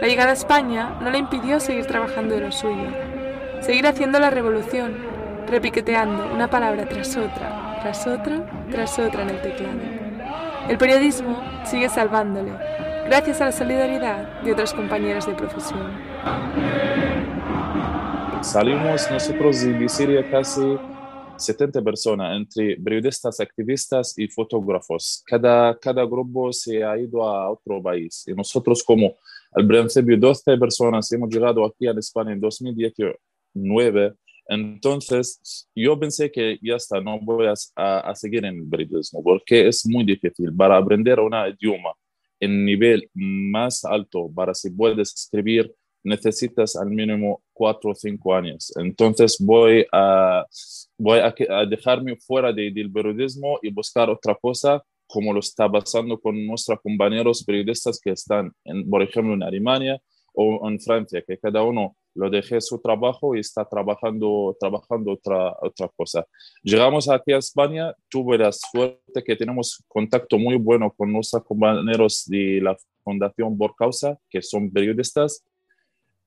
La 0.01 0.09
llegada 0.09 0.31
a 0.31 0.35
España 0.35 0.97
no 1.01 1.11
le 1.11 1.19
impidió 1.19 1.61
seguir 1.61 1.87
trabajando 1.87 2.35
de 2.35 2.41
lo 2.41 2.51
suyo, 2.51 2.89
seguir 3.61 3.87
haciendo 3.87 4.19
la 4.19 4.31
revolución, 4.31 4.97
repiqueteando 5.47 6.35
una 6.35 6.51
palabra 6.51 6.89
tras 6.89 7.17
otra, 7.17 7.62
tras 7.83 8.07
otra, 8.07 8.67
tras 8.71 8.99
otra 8.99 9.23
en 9.23 9.31
el 9.31 9.43
teclado. 9.43 9.81
El 10.69 10.79
periodismo 10.79 11.43
sigue 11.65 11.89
salvándole, 11.89 12.53
gracias 13.07 13.41
a 13.41 13.47
la 13.47 13.53
solidaridad 13.53 14.41
de 14.43 14.53
otros 14.53 14.73
compañeros 14.73 15.27
de 15.27 15.35
profesión. 15.35 15.91
Salimos 18.41 19.11
nosotros 19.11 19.63
de 19.63 19.89
Siria 19.89 20.31
casi 20.31 20.79
70 21.37 21.83
personas, 21.83 22.37
entre 22.37 22.77
periodistas, 22.77 23.41
activistas 23.41 24.17
y 24.17 24.29
fotógrafos. 24.29 25.23
Cada, 25.27 25.77
cada 25.79 26.05
grupo 26.05 26.53
se 26.53 26.85
ha 26.85 26.97
ido 26.97 27.25
a 27.25 27.51
otro 27.51 27.83
país. 27.83 28.25
Y 28.27 28.33
nosotros 28.33 28.83
como 28.83 29.17
al 29.53 29.67
principio 29.67 30.17
12 30.17 30.57
personas 30.57 31.11
hemos 31.13 31.29
llegado 31.31 31.65
aquí 31.65 31.87
a 31.87 31.93
España 31.93 32.33
en 32.33 32.41
2019. 32.41 34.15
Entonces, 34.53 35.67
yo 35.75 35.99
pensé 35.99 36.31
que 36.31 36.59
ya 36.63 36.77
está, 36.77 37.01
no 37.01 37.19
voy 37.21 37.47
a, 37.47 37.55
a, 38.11 38.15
seguir 38.15 38.45
en 38.45 38.57
el 38.57 38.69
periodismo 38.69 39.23
porque 39.23 39.69
es 39.69 39.87
muy 39.87 40.05
difícil. 40.05 40.55
Para 40.55 40.77
aprender 40.77 41.19
un 41.21 41.33
idioma 41.33 41.93
en 42.39 42.65
nivel 42.65 43.09
más 43.15 43.85
alto, 43.85 44.31
para 44.35 44.53
si 44.55 44.71
puedes 44.71 45.15
escribir, 45.15 45.73
necesitas 46.05 46.77
al 46.77 46.91
mínimo 46.91 47.43
cuatro 47.53 47.93
o 47.93 47.95
cinco 47.95 48.35
años. 48.35 48.73
Entonces, 48.77 49.37
voy 49.41 49.87
a 49.93 50.45
voy 50.99 51.21
a, 51.21 51.35
dejarme 51.67 52.17
fuera 52.17 52.53
del 52.53 52.93
periodismo 52.93 53.59
y 53.63 53.71
buscar 53.71 54.11
otra 54.11 54.35
cosa, 54.35 54.83
como 55.07 55.33
lo 55.33 55.41
está 55.41 55.71
pasando 55.71 56.21
con 56.21 56.47
nuestros 56.47 56.81
compañeros 56.81 57.45
periodistas 57.45 58.01
que 58.03 58.11
están, 58.11 58.53
en, 58.65 58.89
por 58.89 59.03
ejemplo, 59.03 59.35
en 59.35 59.43
Alemania 59.43 60.01
o 60.35 60.69
en 60.69 60.79
Francia, 60.81 61.23
que 61.27 61.39
cada 61.39 61.63
uno 61.63 61.97
lo 62.15 62.31
deje 62.31 62.61
su 62.61 62.79
trabajo 62.81 63.35
y 63.35 63.41
está 63.41 63.65
trabajando, 63.65 64.57
trabajando 64.59 65.13
otra, 65.13 65.57
otra 65.61 65.89
cosa. 65.97 66.27
Llegamos 66.63 67.09
aquí 67.09 67.33
a 67.33 67.39
España, 67.39 67.95
tuve 68.09 68.39
la 68.39 68.53
suerte 68.53 69.23
que 69.25 69.37
tenemos 69.37 69.83
contacto 69.89 70.39
muy 70.39 70.57
bueno 70.57 70.93
con 70.97 71.13
nuestros 71.13 71.45
compañeros 71.45 72.25
de 72.27 72.61
la 72.63 72.77
Fundación 73.03 73.57
Borcausa, 73.57 74.19
que 74.31 74.43
son 74.43 74.71
periodistas, 74.71 75.45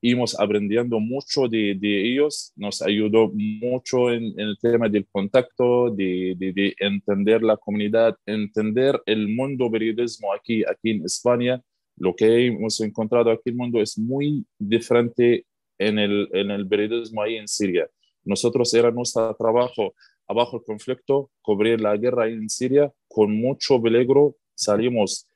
íbamos 0.00 0.38
aprendiendo 0.38 1.00
mucho 1.00 1.48
de, 1.48 1.74
de, 1.78 2.12
ellos, 2.12 2.52
nos 2.56 2.82
ayudó 2.82 3.30
mucho 3.32 4.12
en, 4.12 4.38
el 4.38 4.56
tema 4.60 4.88
del 4.88 5.06
contacto, 5.06 5.90
de, 5.90 6.36
de, 6.38 6.74
entender 6.78 7.42
la 7.42 7.56
comunidad, 7.56 8.16
entender 8.26 9.00
el 9.06 9.28
mundo 9.28 9.70
periodismo 9.70 10.32
aquí, 10.32 10.62
aquí 10.64 10.90
en 10.90 11.04
España. 11.04 11.62
Lo 11.96 12.14
que 12.14 12.46
hemos 12.46 12.80
encontrado 12.80 13.30
aquí 13.30 13.42
en 13.46 13.54
el 13.54 13.58
mundo 13.58 13.80
es 13.80 13.98
muy 13.98 14.44
diferente 14.58 15.46
en 15.78 15.98
el, 15.98 16.28
en 16.32 16.50
el 16.50 16.66
periodismo 16.66 17.22
ahí 17.22 17.36
en 17.36 17.48
Siria. 17.48 17.88
Nosotros 18.24 18.72
era 18.74 18.90
nuestro 18.90 19.34
trabajo 19.36 19.94
abajo 20.26 20.56
el 20.56 20.64
conflicto, 20.64 21.30
cubrir 21.42 21.80
la 21.80 21.96
guerra 21.96 22.28
en 22.28 22.48
Siria 22.48 22.92
con 23.08 23.34
mucho 23.36 23.80
peligro. 23.80 24.36
Salimos 24.54 25.28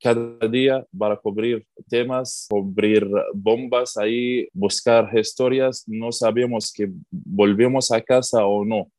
cada 0.00 0.46
día 0.48 0.86
para 0.96 1.16
cubrir 1.16 1.66
temas, 1.88 2.46
cubrir 2.48 3.08
bombas 3.34 3.96
ahí, 3.96 4.48
buscar 4.52 5.10
historias. 5.16 5.84
No 5.86 6.12
sabemos 6.12 6.72
que 6.72 6.90
volvemos 7.10 7.90
a 7.90 8.00
casa 8.00 8.46
o 8.46 8.64
no. 8.64 8.90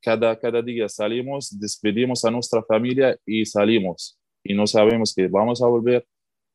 Cada, 0.00 0.38
cada 0.38 0.60
día 0.60 0.88
salimos, 0.88 1.58
despedimos 1.58 2.24
a 2.24 2.30
nuestra 2.30 2.62
familia 2.62 3.16
y 3.24 3.46
salimos. 3.46 4.18
Y 4.42 4.54
no 4.54 4.66
sabemos 4.66 5.14
que 5.14 5.28
vamos 5.28 5.62
a 5.62 5.68
volver 5.68 6.04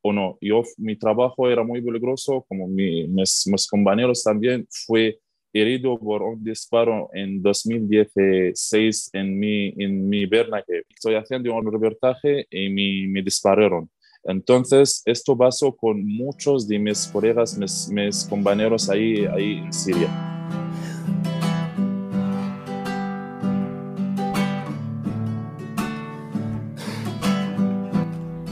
o 0.02 0.12
no. 0.12 0.38
Yo, 0.40 0.62
mi 0.76 0.96
trabajo 0.96 1.50
era 1.50 1.62
muy 1.64 1.80
peligroso, 1.82 2.44
como 2.48 2.66
mis, 2.68 3.46
mis 3.46 3.66
compañeros 3.68 4.22
también. 4.22 4.66
Fue 4.86 5.18
herido 5.52 5.98
por 5.98 6.22
un 6.22 6.42
disparo 6.42 7.08
en 7.12 7.42
2016 7.42 9.10
en 9.12 9.38
mi, 9.38 9.68
en 9.76 10.08
mi 10.08 10.28
que 10.28 10.82
Estoy 10.88 11.14
haciendo 11.14 11.54
un 11.54 11.72
reportaje 11.72 12.46
y 12.50 12.68
me, 12.68 13.08
me 13.08 13.22
dispararon. 13.22 13.90
Entonces, 14.24 15.02
esto 15.06 15.36
pasó 15.36 15.74
con 15.74 16.04
muchos 16.04 16.68
de 16.68 16.78
mis 16.78 17.06
colegas, 17.06 17.56
mis, 17.56 17.88
mis 17.90 18.24
compañeros 18.24 18.90
ahí, 18.90 19.24
ahí 19.26 19.58
en 19.58 19.72
Siria. 19.72 20.37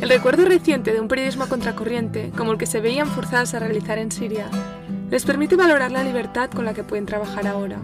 El 0.07 0.11
recuerdo 0.11 0.45
reciente 0.45 0.93
de 0.93 1.01
un 1.01 1.09
periodismo 1.09 1.49
contracorriente, 1.49 2.31
como 2.37 2.53
el 2.53 2.59
que 2.59 2.67
se 2.67 2.81
veían 2.81 3.09
forzadas 3.09 3.55
a 3.55 3.59
realizar 3.59 3.99
en 3.99 4.13
Siria, 4.13 4.49
les 5.11 5.25
permite 5.25 5.57
valorar 5.57 5.91
la 5.91 6.05
libertad 6.05 6.49
con 6.49 6.65
la 6.65 6.75
que 6.75 6.85
pueden 6.85 7.07
trabajar 7.07 7.45
ahora. 7.49 7.79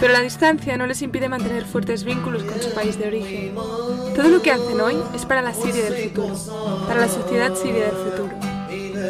Pero 0.00 0.14
la 0.14 0.22
distancia 0.22 0.78
no 0.78 0.86
les 0.86 1.02
impide 1.02 1.28
mantener 1.28 1.66
fuertes 1.66 2.04
vínculos 2.04 2.42
con 2.44 2.62
su 2.62 2.72
país 2.72 2.98
de 2.98 3.08
origen. 3.08 3.54
Todo 3.54 4.30
lo 4.30 4.40
que 4.40 4.50
hacen 4.50 4.80
hoy 4.80 4.96
es 5.14 5.26
para 5.26 5.42
la 5.42 5.52
Siria 5.52 5.90
del 5.90 6.08
futuro, 6.08 6.34
para 6.88 7.00
la 7.02 7.08
sociedad 7.08 7.54
siria 7.54 7.84
del 7.84 7.96
futuro. 7.96 8.30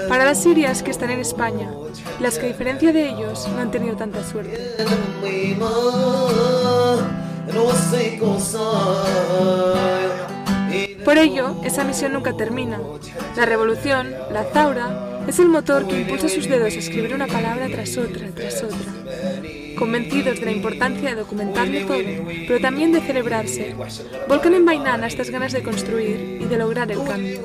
Para 0.09 0.25
las 0.25 0.43
sirias 0.43 0.83
que 0.83 0.91
están 0.91 1.11
en 1.11 1.21
España, 1.21 1.71
las 2.19 2.41
que 2.41 2.47
a 2.47 2.49
diferencia 2.49 2.93
de 2.93 3.09
ellos 3.09 3.49
no 3.55 3.61
han 3.61 3.71
tenido 3.71 3.95
tanta 3.95 4.25
suerte. 4.25 4.59
Por 11.05 11.19
ello, 11.19 11.57
esa 11.65 11.85
misión 11.85 12.13
nunca 12.13 12.37
termina. 12.37 12.81
La 13.37 13.47
revolución, 13.47 14.13
la 14.33 14.45
zaura, 14.45 15.25
es 15.27 15.39
el 15.39 15.49
motor 15.49 15.87
que 15.87 16.01
impulsa 16.01 16.29
sus 16.29 16.49
dedos 16.49 16.75
a 16.75 16.79
escribir 16.79 17.15
una 17.15 17.27
palabra 17.27 17.69
tras 17.69 17.97
otra, 17.97 18.29
tras 18.35 18.63
otra. 18.63 18.79
Convencidos 19.79 20.41
de 20.41 20.47
la 20.47 20.53
importancia 20.53 21.11
de 21.11 21.17
documentarlo 21.17 21.87
todo, 21.87 21.99
pero 22.47 22.61
también 22.61 22.93
de 22.93 23.01
celebrarse, 23.01 23.75
volcan 24.29 24.55
en 24.55 24.65
Bainana 24.65 25.07
estas 25.07 25.31
ganas 25.31 25.53
de 25.53 25.63
construir 25.63 26.39
y 26.41 26.45
de 26.45 26.59
lograr 26.59 26.91
el 26.91 27.03
cambio. 27.05 27.41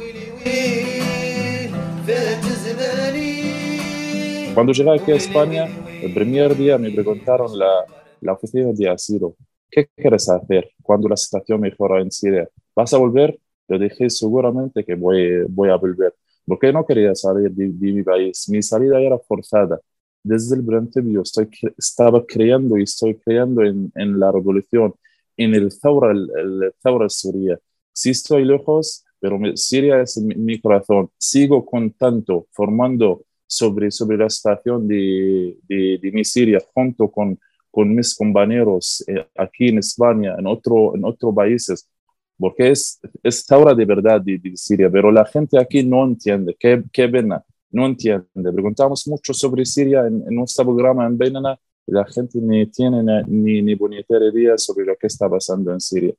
Cuando 4.54 4.74
llegué 4.74 4.94
aquí 4.94 5.12
a 5.12 5.16
España, 5.16 5.68
el 6.02 6.14
primer 6.14 6.56
día 6.56 6.78
me 6.78 6.92
preguntaron 6.92 7.58
la, 7.58 7.86
la 8.22 8.34
oficina 8.34 8.72
de 8.74 8.90
asilo, 8.90 9.36
¿qué 9.70 9.90
quieres 9.96 10.30
hacer 10.30 10.72
cuando 10.82 11.10
la 11.10 11.18
situación 11.18 11.62
mejora 11.62 12.02
en 12.02 12.12
Siria? 12.12 12.48
¿Vas 12.76 12.94
a 12.94 12.98
volver? 12.98 13.40
Yo 13.68 13.80
dije 13.80 14.10
seguramente 14.10 14.84
que 14.84 14.96
voy, 14.96 15.44
voy 15.50 15.70
a 15.70 15.76
volver, 15.78 16.14
porque 16.46 16.72
no 16.72 16.86
quería 16.86 17.16
salir 17.16 17.52
de, 17.52 17.68
mi 17.68 18.04
país. 18.04 18.48
Mi 18.50 18.62
salida 18.62 19.00
era 19.02 19.18
forzada. 19.20 19.80
Desde 20.24 20.56
el 20.56 20.66
principio 20.66 21.22
estoy, 21.22 21.50
estaba 21.78 22.26
creyendo 22.26 22.78
y 22.78 22.84
estoy 22.84 23.16
creyendo 23.16 23.64
en, 23.64 23.92
en 23.96 24.20
la 24.20 24.32
revolución, 24.32 24.94
en 25.38 25.56
el 25.56 25.72
Zaura, 25.72 26.12
el, 26.12 26.30
el 26.74 27.10
Siria. 27.10 27.60
Sí 27.94 28.10
estoy 28.12 28.44
lejos, 28.46 29.06
pero 29.20 29.40
Siria 29.56 30.02
es 30.02 30.18
mi, 30.18 30.60
corazón. 30.60 31.10
Sigo 31.18 31.66
contando, 31.66 32.48
formando 32.52 33.26
sobre, 33.48 33.92
sobre 33.92 34.18
la 34.18 34.30
situación 34.30 34.88
de, 34.88 35.58
de, 35.68 36.00
de 36.02 36.12
mi 36.12 36.24
Siria 36.26 36.60
junto 36.74 37.10
con, 37.10 37.40
con 37.72 37.94
mis 37.94 38.16
compañeros 38.16 39.04
eh, 39.08 39.28
aquí 39.38 39.68
en 39.70 39.80
España, 39.80 40.36
en, 40.38 40.48
otro, 40.48 40.96
en 40.96 41.04
otros 41.06 41.34
países, 41.36 41.90
porque 42.38 42.72
es, 42.72 43.00
es 43.24 43.46
Taura 43.46 43.74
de 43.74 43.86
verdad 43.86 44.22
de, 44.22 44.38
de, 44.38 44.56
Siria, 44.58 44.90
pero 44.90 45.12
la 45.12 45.26
gente 45.26 45.60
aquí 45.60 45.84
no 45.84 46.04
entiende, 46.06 46.56
qué, 46.60 46.84
qué 46.92 47.08
pena, 47.08 47.44
no 47.72 47.86
entiende. 47.86 48.28
Preguntamos 48.34 49.08
mucho 49.08 49.34
sobre 49.34 49.66
Siria 49.66 50.08
en, 50.08 50.24
en 50.28 50.36
nuestro 50.36 50.66
programa 50.66 51.06
en 51.06 51.18
Benana 51.18 51.60
y 51.88 51.92
la 51.92 52.06
gente 52.06 52.40
ni 52.42 52.66
tiene 52.68 53.04
ni, 53.28 53.62
ni 53.62 53.76
bonita 53.76 54.18
idea 54.18 54.58
sobre 54.58 54.86
lo 54.86 54.96
que 54.96 55.08
está 55.08 55.30
pasando 55.30 55.72
en 55.72 55.80
Siria. 55.80 56.14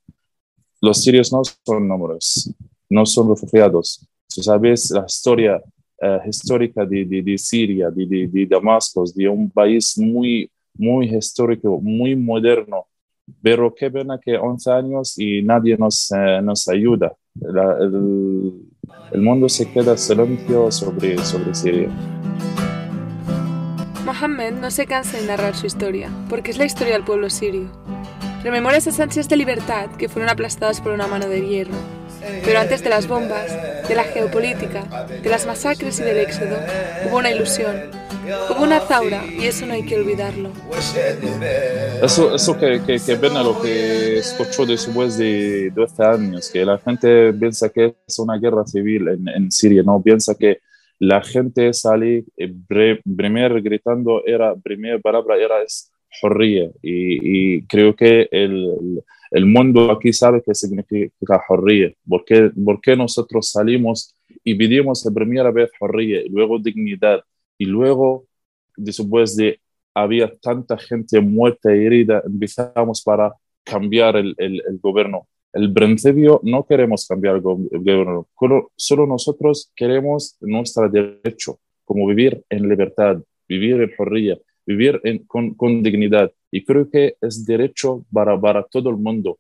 Los 0.81 1.03
sirios 1.03 1.33
no 1.33 1.43
son 1.45 1.89
números, 1.89 2.53
no 2.89 3.05
son 3.07 3.31
refugiados. 3.31 4.07
Si 4.29 4.43
sabes 4.43 4.91
la 4.91 5.05
historia 5.07 5.63
uh, 6.03 6.29
histórica 6.29 6.85
de, 6.85 7.05
de, 7.05 7.23
de 7.23 7.39
Siria, 7.39 7.91
de, 7.91 8.07
de, 8.07 8.29
de 8.29 8.47
Damasco, 8.47 9.05
de 9.15 9.29
un 9.29 9.51
país 9.51 9.97
muy, 9.99 10.51
muy 10.75 11.15
histórico, 11.17 11.81
muy 11.81 12.15
moderno, 12.15 12.87
pero 13.43 13.75
qué 13.75 13.91
pena 13.91 14.19
que 14.23 14.37
11 14.37 14.71
años 14.73 15.19
y 15.19 15.43
nadie 15.43 15.77
nos, 15.77 16.11
eh, 16.13 16.41
nos 16.43 16.69
ayuda. 16.69 17.13
La, 17.35 17.77
el, 17.81 18.53
el, 19.13 19.21
mundo 19.21 19.49
se 19.49 19.71
queda 19.71 19.97
silencio 19.97 20.71
sobre, 20.71 21.19
sobre 21.19 21.55
Siria. 21.55 21.91
Mohammed 24.05 24.55
no 24.55 24.71
se 24.71 24.87
cansa 24.87 25.19
de 25.19 25.27
narrar 25.27 25.55
su 25.55 25.67
historia, 25.67 26.11
porque 26.29 26.51
es 26.53 26.59
la 26.59 26.65
historia 26.65 26.95
del 26.95 27.05
pueblo 27.05 27.29
sirio. 27.29 27.69
Rememora 28.43 28.77
esas 28.77 29.01
ansias 29.01 29.29
de 29.29 29.37
libertad 29.37 29.91
que 29.99 30.09
fueron 30.09 30.31
aplastadas 30.31 30.81
por 30.81 30.93
una 30.93 31.09
mano 31.09 31.29
de 31.29 31.47
hierro. 31.47 31.75
Pero 32.45 32.61
antes 32.61 32.83
de 32.83 32.91
las 32.91 33.09
bombas, 33.09 33.53
de 33.89 33.95
la 33.95 34.05
geopolítica, 34.05 34.85
de 35.23 35.29
las 35.29 35.47
masacres 35.47 35.99
y 36.01 36.03
del 36.03 36.19
éxodo, 36.19 36.57
hubo 37.09 37.19
una 37.19 37.31
ilusión, 37.31 37.77
hubo 38.51 38.63
una 38.63 38.81
zaura 38.81 39.25
y 39.27 39.47
eso 39.47 39.67
no 39.67 39.75
hay 39.75 39.85
que 39.85 39.97
olvidarlo. 39.97 40.51
Eso, 42.03 42.35
eso 42.35 42.59
que, 42.59 42.81
que, 42.87 42.99
que 42.99 43.15
ven 43.17 43.37
a 43.37 43.43
lo 43.43 43.61
que 43.61 44.19
escuchó 44.19 44.67
después 44.67 45.17
de 45.19 45.71
12 45.71 46.05
años, 46.05 46.51
que 46.51 46.65
la 46.65 46.79
gente 46.79 47.33
piensa 47.33 47.69
que 47.69 47.95
es 48.07 48.19
una 48.19 48.39
guerra 48.39 48.67
civil 48.67 49.09
en, 49.09 49.29
en 49.29 49.51
Siria, 49.51 49.83
no 49.83 50.03
piensa 50.03 50.35
que 50.35 50.61
la 50.99 51.23
gente 51.23 51.73
sale, 51.75 52.25
eh, 52.37 52.55
primero 53.17 53.63
gritando, 53.63 54.25
era, 54.25 54.55
primera 54.57 54.99
palabra 54.99 55.37
era 55.37 55.63
es 55.63 55.91
y, 56.83 57.57
y, 57.57 57.63
creo 57.67 57.95
que 57.95 58.29
el, 58.31 59.03
el, 59.31 59.47
mundo 59.47 59.91
aquí 59.91 60.13
sabe 60.13 60.43
qué 60.45 60.55
significa 60.55 61.43
jorría, 61.47 61.93
porque, 62.09 62.51
porque 62.65 62.97
nosotros 62.97 63.51
salimos 63.51 64.15
y 64.45 64.55
pedimos 64.55 65.05
la 65.05 65.13
primera 65.13 65.51
vez 65.51 65.71
jorría, 65.79 66.23
y 66.23 66.29
luego 66.29 66.59
dignidad, 66.59 67.21
y 67.59 67.65
luego, 67.67 68.27
después 68.77 69.37
de 69.37 69.61
había 69.95 70.31
tanta 70.37 70.77
gente 70.77 71.21
muerta 71.21 71.75
y 71.75 71.87
herida, 71.87 72.23
empezamos 72.27 73.03
para 73.03 73.35
cambiar 73.65 74.17
el, 74.17 74.35
el, 74.37 74.63
el 74.69 74.79
gobierno. 74.79 75.27
El 75.53 75.73
principio 75.73 76.39
no 76.43 76.67
queremos 76.67 77.07
cambiar 77.07 77.37
el 77.37 77.41
gobierno, 77.41 78.29
solo 78.77 79.07
nosotros 79.07 79.73
queremos 79.75 80.37
nuestro 80.41 80.87
derecho, 80.91 81.59
como 81.85 82.07
vivir 82.07 82.45
en 82.51 82.69
libertad, 82.69 83.23
vivir 83.49 83.81
en 83.81 83.91
jorría, 83.97 84.37
vivir 84.67 85.01
en, 85.05 85.19
con, 85.27 85.55
con, 85.55 85.83
dignidad. 85.83 86.31
Y 86.51 86.65
creo 86.65 86.91
que 86.91 87.17
es 87.21 87.45
derecho 87.45 88.05
para, 88.13 88.39
para 88.39 88.65
todo 88.65 88.91
el 88.91 88.97
mundo. 88.97 89.39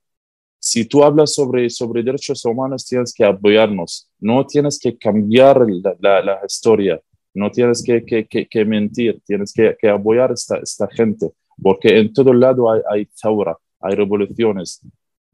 Si 0.58 0.84
tú 0.84 1.04
hablas 1.04 1.34
sobre, 1.34 1.68
sobre 1.68 2.02
derechos 2.02 2.44
humanos, 2.44 2.86
tienes 2.86 3.12
que 3.12 3.24
apoyarnos, 3.24 4.08
no 4.18 4.46
tienes 4.46 4.78
que 4.78 4.96
cambiar 4.96 5.66
la, 5.68 5.96
la, 6.00 6.22
la 6.22 6.40
historia, 6.46 7.00
no 7.34 7.50
tienes 7.50 7.82
que, 7.82 8.04
que, 8.04 8.26
que, 8.26 8.46
que 8.46 8.64
mentir, 8.64 9.20
tienes 9.26 9.52
que, 9.52 9.88
apoyar 9.88 10.30
a 10.30 10.34
esta, 10.34 10.56
esta 10.56 10.88
gente, 10.88 11.30
porque 11.62 11.98
en 11.98 12.12
todo 12.12 12.32
lado 12.32 12.70
hay, 12.70 12.80
hay 12.90 13.08
taura, 13.20 13.56
hay 13.80 13.94
revoluciones, 13.94 14.80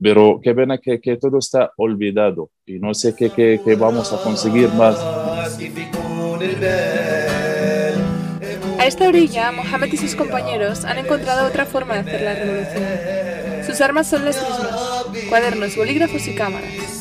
pero 0.02 0.40
qué 0.42 0.52
pena 0.52 0.78
que, 0.78 0.98
todo 1.16 1.38
está 1.38 1.72
olvidado. 1.76 2.50
Y 2.66 2.80
no 2.80 2.92
sé 2.92 3.14
qué 3.14 3.60
vamos 3.78 4.12
a 4.12 4.20
conseguir 4.22 4.68
más. 4.70 4.98
A 8.82 8.86
esta 8.86 9.06
orilla, 9.06 9.52
Mohamed 9.52 9.92
y 9.92 9.96
sus 9.96 10.16
compañeros 10.16 10.84
han 10.84 10.98
encontrado 10.98 11.46
otra 11.46 11.66
forma 11.66 11.94
de 11.94 12.00
hacer 12.00 12.20
la 12.20 12.34
revolución. 12.34 13.64
Sus 13.64 13.80
armas 13.80 14.08
son 14.08 14.24
las 14.24 14.42
mismas, 14.42 15.28
cuadernos, 15.28 15.76
bolígrafos 15.76 16.26
y 16.26 16.34
cámaras. 16.34 17.00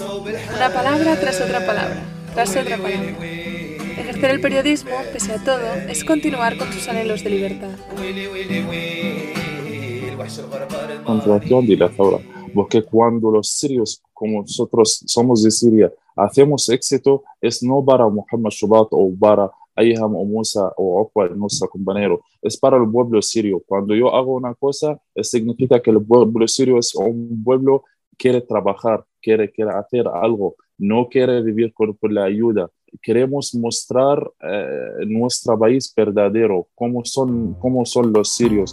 Una 0.56 0.72
palabra 0.72 1.20
tras 1.20 1.42
otra 1.42 1.66
palabra, 1.66 2.04
tras 2.36 2.56
otra 2.56 2.78
palabra. 2.78 3.16
Ejercer 3.98 4.30
el 4.30 4.42
periodismo, 4.42 4.92
pese 5.12 5.34
a 5.34 5.44
todo, 5.44 5.74
es 5.90 6.04
continuar 6.04 6.56
con 6.56 6.72
sus 6.72 6.88
anhelos 6.88 7.24
de 7.24 7.30
libertad. 7.32 7.72
Contracción 11.04 11.66
de 11.66 11.78
la 11.78 11.92
porque 12.54 12.84
cuando 12.84 13.32
los 13.32 13.50
sirios, 13.50 14.04
como 14.14 14.42
nosotros 14.42 15.02
somos 15.08 15.42
de 15.42 15.50
Siria, 15.50 15.92
hacemos 16.16 16.70
éxito, 16.70 17.24
es 17.42 17.64
no 17.64 17.84
para 17.84 18.08
Muhammad 18.08 18.52
Shubat 18.52 18.90
o 18.92 19.12
para 19.20 19.50
Ayham 19.82 20.16
o 20.16 20.26
Musa 20.26 20.72
o 20.78 21.02
Okwa, 21.02 21.30
nuestro 21.30 21.68
compañero, 21.70 22.22
es 22.42 22.58
para 22.58 22.78
el 22.78 22.90
pueblo 22.90 23.22
sirio. 23.22 23.62
Cuando 23.66 23.96
yo 23.96 24.14
hago 24.16 24.36
una 24.36 24.54
cosa, 24.54 25.00
significa 25.22 25.82
que 25.82 25.92
el 25.92 26.04
pueblo 26.06 26.48
sirio 26.48 26.78
es 26.78 26.94
un 26.96 27.44
pueblo 27.44 27.84
que 28.12 28.18
quiere 28.18 28.42
trabajar, 28.42 29.04
quiere, 29.22 29.52
quiere 29.52 29.72
hacer 29.72 30.08
algo, 30.08 30.56
no 30.78 31.08
quiere 31.10 31.42
vivir 31.42 31.74
por, 31.76 31.96
por 31.98 32.12
la 32.12 32.26
ayuda. 32.26 32.70
Queremos 33.02 33.56
mostrar 33.56 34.20
eh, 34.42 35.06
nuestro 35.08 35.58
país 35.58 35.92
verdadero, 35.96 36.68
cómo 36.76 37.04
son, 37.06 37.56
cómo 37.60 37.86
son 37.86 38.12
los 38.14 38.30
sirios. 38.30 38.72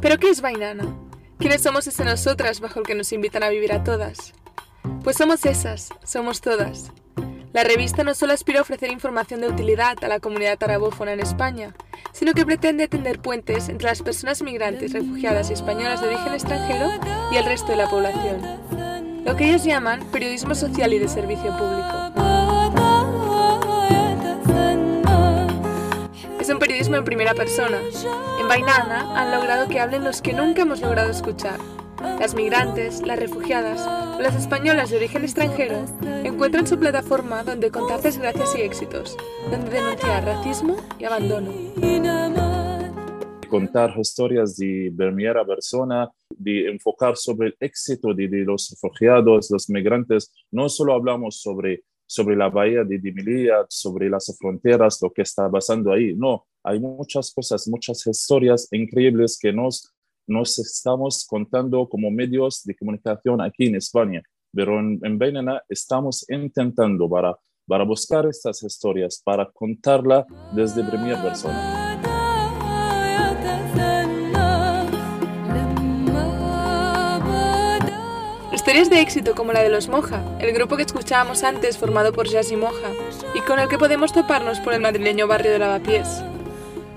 ¿Pero 0.00 0.18
qué 0.18 0.30
es 0.30 0.40
Vainana? 0.40 0.84
¿Quiénes 1.38 1.62
somos 1.62 1.86
ese 1.86 2.04
nosotras 2.04 2.60
bajo 2.60 2.80
el 2.80 2.86
que 2.86 2.94
nos 2.94 3.12
invitan 3.12 3.42
a 3.42 3.48
vivir 3.48 3.72
a 3.72 3.82
todas? 3.82 4.34
Pues 5.02 5.16
somos 5.16 5.46
esas, 5.46 5.88
somos 6.04 6.42
todas. 6.42 6.92
La 7.54 7.64
revista 7.64 8.04
no 8.04 8.14
solo 8.14 8.34
aspira 8.34 8.58
a 8.58 8.62
ofrecer 8.62 8.90
información 8.90 9.40
de 9.40 9.48
utilidad 9.48 9.96
a 10.04 10.08
la 10.08 10.20
comunidad 10.20 10.62
arabófona 10.62 11.14
en 11.14 11.20
España, 11.20 11.74
sino 12.12 12.34
que 12.34 12.44
pretende 12.44 12.86
tender 12.86 13.18
puentes 13.18 13.70
entre 13.70 13.88
las 13.88 14.02
personas 14.02 14.42
migrantes, 14.42 14.92
refugiadas 14.92 15.48
y 15.48 15.54
españolas 15.54 16.02
de 16.02 16.08
origen 16.08 16.34
extranjero 16.34 16.90
y 17.32 17.36
el 17.36 17.44
resto 17.46 17.68
de 17.68 17.76
la 17.76 17.88
población. 17.88 19.24
Lo 19.24 19.36
que 19.36 19.48
ellos 19.48 19.64
llaman 19.64 20.04
periodismo 20.12 20.54
social 20.54 20.92
y 20.92 20.98
de 20.98 21.08
servicio 21.08 21.56
público. 21.56 21.96
Es 26.38 26.48
un 26.50 26.58
periodismo 26.58 26.96
en 26.96 27.04
primera 27.04 27.32
persona. 27.32 27.78
En 28.38 28.48
Bainana 28.48 29.18
han 29.18 29.30
logrado 29.32 29.66
que 29.66 29.80
hablen 29.80 30.04
los 30.04 30.20
que 30.20 30.34
nunca 30.34 30.62
hemos 30.62 30.80
logrado 30.80 31.10
escuchar 31.10 31.58
las 32.00 32.34
migrantes, 32.34 33.06
las 33.06 33.18
refugiadas 33.18 33.80
o 34.16 34.20
las 34.20 34.34
españolas 34.34 34.90
de 34.90 34.96
origen 34.96 35.22
extranjero 35.22 35.84
encuentran 36.24 36.66
su 36.66 36.78
plataforma 36.78 37.42
donde 37.42 37.70
contar 37.70 38.00
desgracias 38.00 38.54
y 38.56 38.62
éxitos, 38.62 39.16
donde 39.50 39.70
denunciar 39.70 40.24
racismo 40.24 40.76
y 40.98 41.04
abandono. 41.04 41.52
Contar 43.48 43.94
historias 43.98 44.56
de 44.56 44.92
primera 44.96 45.44
persona, 45.44 46.10
de 46.30 46.70
enfocar 46.70 47.16
sobre 47.16 47.48
el 47.48 47.56
éxito 47.60 48.14
de, 48.14 48.28
de 48.28 48.44
los 48.44 48.70
refugiados, 48.70 49.50
los 49.50 49.68
migrantes. 49.68 50.32
No 50.50 50.68
solo 50.68 50.94
hablamos 50.94 51.40
sobre 51.40 51.84
sobre 52.10 52.34
la 52.34 52.48
bahía 52.48 52.82
de 52.82 52.98
Melilla, 53.12 53.64
sobre 53.68 54.10
las 54.10 54.36
fronteras, 54.36 54.98
lo 55.00 55.12
que 55.12 55.22
está 55.22 55.48
pasando 55.48 55.92
ahí. 55.92 56.12
No, 56.12 56.44
hay 56.64 56.80
muchas 56.80 57.32
cosas, 57.32 57.68
muchas 57.68 58.04
historias 58.04 58.66
increíbles 58.72 59.38
que 59.40 59.52
nos 59.52 59.94
nos 60.30 60.58
estamos 60.60 61.26
contando 61.28 61.88
como 61.88 62.10
medios 62.10 62.62
de 62.64 62.74
comunicación 62.76 63.40
aquí 63.40 63.66
en 63.66 63.74
España, 63.74 64.22
pero 64.52 64.78
en, 64.78 65.00
en 65.02 65.18
Benena 65.18 65.60
estamos 65.68 66.24
intentando 66.30 67.10
para, 67.10 67.36
para 67.66 67.84
buscar 67.84 68.26
estas 68.26 68.62
historias, 68.62 69.20
para 69.24 69.50
contarla 69.50 70.24
desde 70.52 70.84
primera 70.84 71.20
persona. 71.20 71.88
Historias 78.52 78.90
de 78.90 79.00
éxito 79.00 79.34
como 79.34 79.52
la 79.52 79.62
de 79.62 79.70
los 79.70 79.88
Moja, 79.88 80.22
el 80.38 80.52
grupo 80.52 80.76
que 80.76 80.82
escuchábamos 80.82 81.42
antes 81.42 81.76
formado 81.76 82.12
por 82.12 82.28
Jazz 82.28 82.52
y 82.52 82.56
Moja, 82.56 82.92
y 83.34 83.40
con 83.40 83.58
el 83.58 83.68
que 83.68 83.78
podemos 83.78 84.12
toparnos 84.12 84.60
por 84.60 84.74
el 84.74 84.80
madrileño 84.80 85.26
barrio 85.26 85.50
de 85.50 85.58
Lavapiés. 85.58 86.22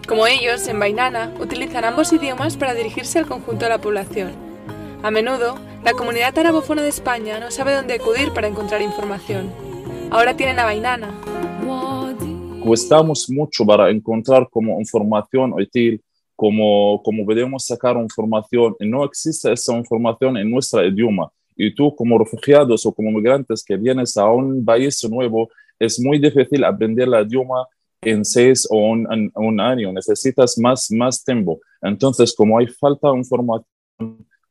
Como 0.07 0.27
ellos, 0.27 0.67
en 0.67 0.79
Bainana, 0.79 1.33
utilizan 1.39 1.85
ambos 1.85 2.11
idiomas 2.11 2.57
para 2.57 2.73
dirigirse 2.73 3.19
al 3.19 3.25
conjunto 3.25 3.63
de 3.63 3.69
la 3.69 3.79
población. 3.79 4.31
A 5.01 5.09
menudo, 5.11 5.55
la 5.85 5.93
comunidad 5.93 6.37
arabófona 6.37 6.81
de 6.81 6.89
España 6.89 7.39
no 7.39 7.51
sabe 7.51 7.73
dónde 7.73 7.93
acudir 7.93 8.33
para 8.33 8.47
encontrar 8.47 8.81
información. 8.81 9.49
Ahora 10.11 10.35
tienen 10.35 10.59
a 10.59 10.65
Bainana. 10.65 11.09
Cuestamos 12.65 13.29
mucho 13.29 13.65
para 13.65 13.89
encontrar 13.89 14.49
como 14.49 14.77
información 14.77 15.53
útil, 15.53 16.01
como, 16.35 17.01
como 17.01 17.25
podemos 17.25 17.65
sacar 17.65 17.95
información, 17.95 18.75
y 18.81 18.87
no 18.87 19.05
existe 19.05 19.53
esa 19.53 19.73
información 19.73 20.35
en 20.35 20.51
nuestro 20.51 20.85
idioma. 20.85 21.31
Y 21.55 21.73
tú 21.73 21.95
como 21.95 22.17
refugiados 22.17 22.85
o 22.85 22.91
como 22.91 23.09
migrantes 23.11 23.63
que 23.63 23.77
vienes 23.77 24.17
a 24.17 24.29
un 24.29 24.65
país 24.65 25.01
nuevo, 25.09 25.49
es 25.79 25.97
muy 25.97 26.19
difícil 26.19 26.63
aprender 26.65 27.07
el 27.07 27.25
idioma 27.25 27.65
en 28.05 28.25
seis 28.25 28.67
o 28.69 28.77
un, 28.77 29.31
un, 29.35 29.59
año, 29.59 29.91
necesitas 29.91 30.57
más, 30.57 30.91
más 30.91 31.23
tiempo. 31.23 31.59
Entonces, 31.81 32.33
como 32.33 32.57
hay 32.57 32.67
falta 32.67 33.11
de 33.11 33.17
información, 33.17 33.65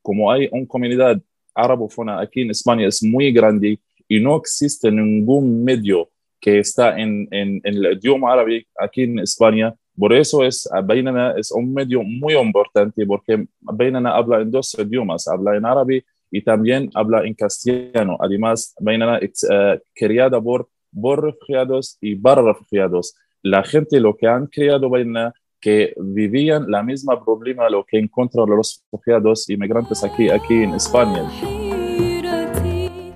como 0.03 0.31
hay 0.31 0.49
una 0.53 0.67
comunidad 0.67 1.21
arabófona 1.55 2.21
aquí 2.21 2.43
en 2.43 2.51
España 2.51 2.87
es 2.87 3.03
muy 3.03 3.33
grande 3.33 3.79
y 4.09 4.21
no 4.21 4.37
existe 4.37 4.91
ningún 4.91 5.63
medio 5.65 6.09
que 6.41 6.59
está 6.59 6.99
en, 6.99 7.29
en, 7.31 7.61
el 7.63 7.99
idioma 7.99 8.33
árabe 8.33 8.67
aquí 8.77 9.03
en 9.03 9.21
España, 9.21 9.75
por 9.97 10.13
eso 10.13 10.43
es 10.43 10.69
Bainana 10.85 11.35
es 11.37 11.53
un 11.53 11.73
medio 11.73 12.03
muy 12.03 12.35
importante 12.35 13.07
porque 13.07 13.47
Bainana 13.61 14.17
habla 14.17 14.41
en 14.41 14.51
dos 14.51 14.75
idiomas, 14.79 15.29
habla 15.29 15.57
en 15.57 15.65
árabe 15.65 16.05
y 16.31 16.43
también 16.43 16.91
habla 16.95 17.25
en 17.25 17.35
castellano. 17.35 18.17
Además, 18.19 18.75
Bainana 18.81 19.19
es 19.19 19.45
uh, 19.45 19.79
creada 19.95 20.41
por, 20.41 20.69
por 20.99 21.23
refugiados 21.23 21.99
y 22.01 22.17
para 22.17 22.43
refugiados 22.43 23.15
la 23.43 23.65
gente 23.65 24.01
lo 24.01 24.17
que 24.17 24.27
han 24.27 24.47
creado 24.47 24.89
vaina 24.89 25.33
que 25.61 25.95
vivían 25.97 26.65
la 26.69 26.83
misma 26.83 27.25
problema 27.25 27.69
lo 27.71 27.85
que 27.85 27.99
encuentran 27.99 28.49
los 28.49 28.83
refugiados 28.91 29.49
inmigrantes 29.49 30.03
aquí, 30.03 30.29
aquí 30.29 30.63
en 30.63 30.75
España. 30.75 31.23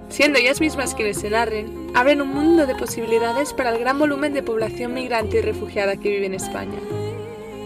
Siendo 0.08 0.38
ellas 0.38 0.60
mismas 0.60 0.94
quienes 0.94 1.18
se 1.18 1.28
narren, 1.28 1.90
abren 1.94 2.22
un 2.22 2.32
mundo 2.32 2.66
de 2.66 2.74
posibilidades 2.74 3.52
para 3.52 3.70
el 3.70 3.80
gran 3.80 3.98
volumen 3.98 4.32
de 4.32 4.42
población 4.42 4.94
migrante 4.94 5.38
y 5.38 5.40
refugiada 5.42 5.96
que 5.96 6.08
vive 6.08 6.26
en 6.26 6.34
España. 6.34 6.78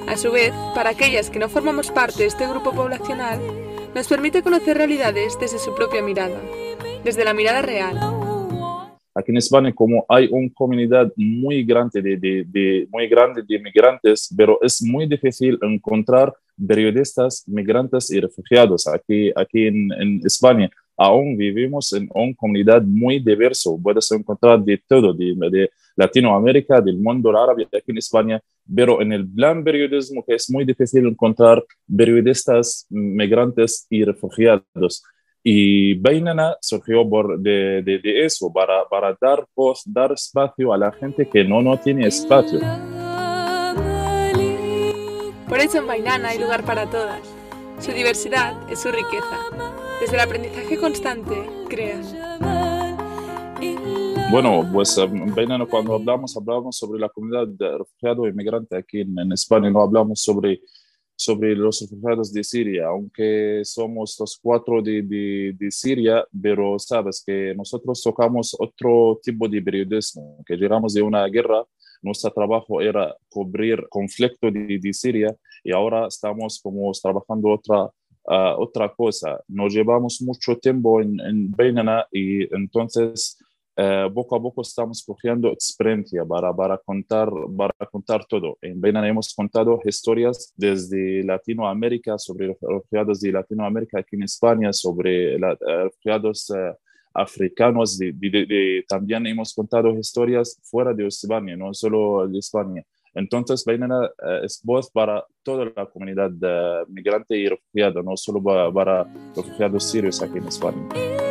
A 0.08 0.16
su 0.16 0.32
vez, 0.32 0.52
para 0.74 0.90
aquellas 0.90 1.30
que 1.30 1.38
no 1.38 1.48
formamos 1.48 1.90
parte 1.92 2.20
de 2.20 2.26
este 2.26 2.48
grupo 2.48 2.72
poblacional, 2.72 3.38
nos 3.94 4.08
permite 4.08 4.42
conocer 4.42 4.76
realidades 4.76 5.38
desde 5.38 5.58
su 5.58 5.74
propia 5.74 6.02
mirada, 6.02 6.40
desde 7.04 7.24
la 7.24 7.34
mirada 7.34 7.62
real, 7.62 8.19
Aquí 9.20 9.32
en 9.32 9.36
España, 9.36 9.70
como 9.74 10.06
hay 10.08 10.28
una 10.30 10.48
comunidad 10.54 11.12
muy 11.14 11.62
grande 11.62 12.00
de, 12.00 12.16
de, 12.16 12.88
muy 12.90 13.06
grande 13.06 13.42
de 13.46 13.58
migrantes, 13.58 14.34
pero 14.34 14.58
es 14.62 14.82
muy 14.82 15.06
difícil 15.06 15.58
encontrar 15.60 16.32
periodistas 16.56 17.44
migrantes 17.46 18.10
y 18.10 18.18
refugiados 18.18 18.86
aquí, 18.86 19.30
aquí 19.36 19.66
en, 19.66 19.92
en 19.92 20.20
España. 20.24 20.70
Aún 20.96 21.36
vivimos 21.36 21.92
en 21.92 22.08
una 22.14 22.34
comunidad 22.34 22.82
muy 22.82 23.18
diversa. 23.18 23.70
Puedes 23.82 24.10
encontrar 24.12 24.62
de 24.62 24.82
todo, 24.88 25.12
de, 25.12 25.34
de 25.50 25.70
Latinoamérica, 25.96 26.80
del 26.80 26.98
mundo 26.98 27.30
árabe, 27.36 27.64
aquí 27.64 27.90
en 27.90 27.98
España, 27.98 28.40
pero 28.74 29.02
en 29.02 29.12
el 29.12 29.28
plan 29.28 29.62
periodismo 29.62 30.24
que 30.24 30.34
es 30.34 30.50
muy 30.50 30.64
difícil 30.64 31.06
encontrar 31.06 31.62
periodistas 31.86 32.86
migrantes 32.90 33.86
y 33.90 34.04
refugiados. 34.04 35.02
Y 35.42 35.94
Bainana 35.94 36.56
surgió 36.60 37.08
por 37.08 37.38
de, 37.38 37.82
de, 37.82 38.24
eso, 38.24 38.52
para, 38.52 38.86
para 38.88 39.16
dar 39.18 39.46
voz, 39.56 39.82
dar 39.86 40.12
espacio 40.12 40.72
a 40.72 40.78
la 40.78 40.92
gente 40.92 41.28
que 41.28 41.44
no, 41.44 41.62
no 41.62 41.78
tiene 41.78 42.06
espacio. 42.06 42.58
Por 45.48 45.58
eso 45.58 45.78
en 45.78 45.86
Bainana 45.86 46.28
hay 46.28 46.38
lugar 46.38 46.64
para 46.64 46.88
todas. 46.90 47.20
Su 47.80 47.92
diversidad 47.92 48.70
es 48.70 48.80
su 48.80 48.90
riqueza. 48.92 49.38
Desde 50.00 50.14
el 50.14 50.20
aprendizaje 50.20 50.78
constante, 50.78 51.34
crean. 51.68 52.02
Bueno, 54.30 54.68
pues 54.72 54.96
en 54.98 55.34
Bainana 55.34 55.66
cuando 55.66 55.94
hablamos, 55.94 56.36
hablamos 56.36 56.76
sobre 56.76 57.00
la 57.00 57.08
comunidad 57.08 57.48
de 57.48 57.78
refugiados 57.78 58.26
e 58.26 58.30
inmigrantes 58.30 58.78
aquí 58.78 59.00
en, 59.00 59.18
en 59.18 59.32
España, 59.32 59.70
no 59.70 59.82
hablamos 59.82 60.20
sobre 60.20 60.60
sobre 61.20 61.54
los 61.54 61.82
refugiados 61.82 62.32
de 62.32 62.42
Siria, 62.42 62.86
aunque 62.86 63.60
somos 63.62 64.16
los 64.18 64.38
cuatro 64.42 64.80
de, 64.80 65.02
de, 65.02 65.54
de, 65.54 65.70
Siria, 65.70 66.24
pero 66.32 66.78
sabes 66.78 67.22
que 67.26 67.54
nosotros 67.54 68.02
tocamos 68.02 68.56
otro 68.58 69.20
tipo 69.22 69.46
de 69.46 69.60
periodismo, 69.60 70.42
que 70.46 70.56
llegamos 70.56 70.94
de 70.94 71.02
una 71.02 71.26
guerra, 71.26 71.62
nuestro 72.00 72.30
trabajo 72.30 72.80
era 72.80 73.14
cubrir 73.28 73.86
conflicto 73.90 74.50
de, 74.50 74.78
de 74.80 74.92
Siria 74.94 75.36
y 75.62 75.72
ahora 75.72 76.06
estamos 76.06 76.58
como 76.62 76.90
trabajando 76.92 77.50
otra, 77.50 77.84
uh, 77.84 78.56
otra 78.56 78.88
cosa. 78.88 79.44
Nos 79.46 79.74
llevamos 79.74 80.22
mucho 80.22 80.56
tiempo 80.56 81.02
en, 81.02 81.20
en 81.20 81.50
Bainana 81.50 82.06
y 82.10 82.44
entonces 82.54 83.36
eh, 83.76 84.10
poco 84.12 84.36
a 84.36 84.42
poco 84.42 84.62
estamos 84.62 85.02
cogiendo 85.04 85.48
experiencia 85.48 86.24
para, 86.24 86.52
para, 86.54 86.76
contar, 86.78 87.30
para 87.56 87.74
contar 87.90 88.24
todo. 88.26 88.58
En 88.60 88.80
Benin 88.80 89.04
hemos 89.04 89.32
contado 89.34 89.80
historias 89.84 90.52
desde 90.56 91.22
Latinoamérica, 91.22 92.18
sobre 92.18 92.48
los 92.48 92.56
refugiados 92.60 93.20
de 93.20 93.32
Latinoamérica 93.32 94.00
aquí 94.00 94.16
en 94.16 94.24
España, 94.24 94.72
sobre 94.72 95.38
los 95.38 95.52
eh, 95.52 95.84
refugiados 95.84 96.50
eh, 96.50 96.74
africanos. 97.14 97.98
También 98.88 99.26
hemos 99.26 99.54
contado 99.54 99.90
historias 99.98 100.58
fuera 100.62 100.92
de 100.92 101.06
España, 101.06 101.56
no 101.56 101.72
solo 101.72 102.26
de 102.28 102.38
España. 102.38 102.82
Entonces, 103.12 103.64
Benin 103.64 103.90
es 104.44 104.60
voz 104.62 104.88
para 104.88 105.24
toda 105.42 105.64
la 105.74 105.86
comunidad 105.86 106.30
migrante 106.86 107.36
y 107.36 107.48
refugiada, 107.48 108.02
no 108.02 108.16
solo 108.16 108.40
para, 108.40 108.72
para 108.72 109.04
refugiados 109.34 109.90
sirios 109.90 110.22
aquí 110.22 110.38
en 110.38 110.46
España. 110.46 111.29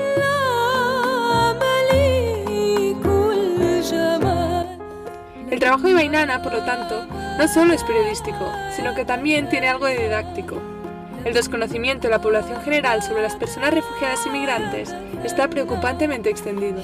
El 5.59 5.63
trabajo 5.63 5.89
de 5.89 5.93
Bainana, 5.93 6.41
por 6.41 6.53
lo 6.53 6.63
tanto, 6.63 7.05
no 7.05 7.47
solo 7.49 7.73
es 7.73 7.83
periodístico, 7.83 8.49
sino 8.77 8.95
que 8.95 9.03
también 9.03 9.49
tiene 9.49 9.67
algo 9.67 9.87
de 9.87 10.03
didáctico. 10.03 10.57
El 11.25 11.33
desconocimiento 11.33 12.07
de 12.07 12.11
la 12.11 12.21
población 12.21 12.61
general 12.61 13.03
sobre 13.03 13.23
las 13.23 13.35
personas 13.35 13.73
refugiadas 13.73 14.25
y 14.25 14.29
migrantes 14.29 14.95
está 15.21 15.49
preocupantemente 15.49 16.29
extendido. 16.29 16.81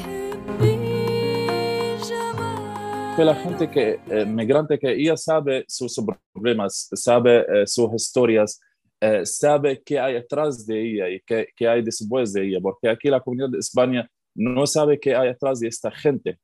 Que 3.15 3.23
la 3.23 3.35
gente 3.35 3.71
que 3.71 4.01
eh, 4.09 4.25
migrante 4.25 4.77
que 4.77 5.01
ya 5.01 5.15
sabe 5.15 5.63
sus 5.69 5.97
problemas, 6.33 6.89
sabe 6.91 7.45
eh, 7.47 7.65
sus 7.67 7.93
historias, 7.93 8.59
eh, 8.99 9.25
sabe 9.25 9.81
qué 9.85 10.01
hay 10.01 10.17
atrás 10.17 10.67
de 10.67 10.81
ella 10.81 11.07
y 11.07 11.21
qué, 11.21 11.47
qué 11.55 11.65
hay 11.65 11.81
después 11.81 12.33
de 12.33 12.45
ella, 12.45 12.59
porque 12.61 12.89
aquí 12.89 13.07
la 13.07 13.21
comunidad 13.21 13.51
de 13.51 13.59
España 13.59 14.05
no 14.35 14.67
sabe 14.67 14.99
qué 14.99 15.15
hay 15.15 15.29
atrás 15.29 15.61
de 15.61 15.69
esta 15.69 15.89
gente 15.91 16.39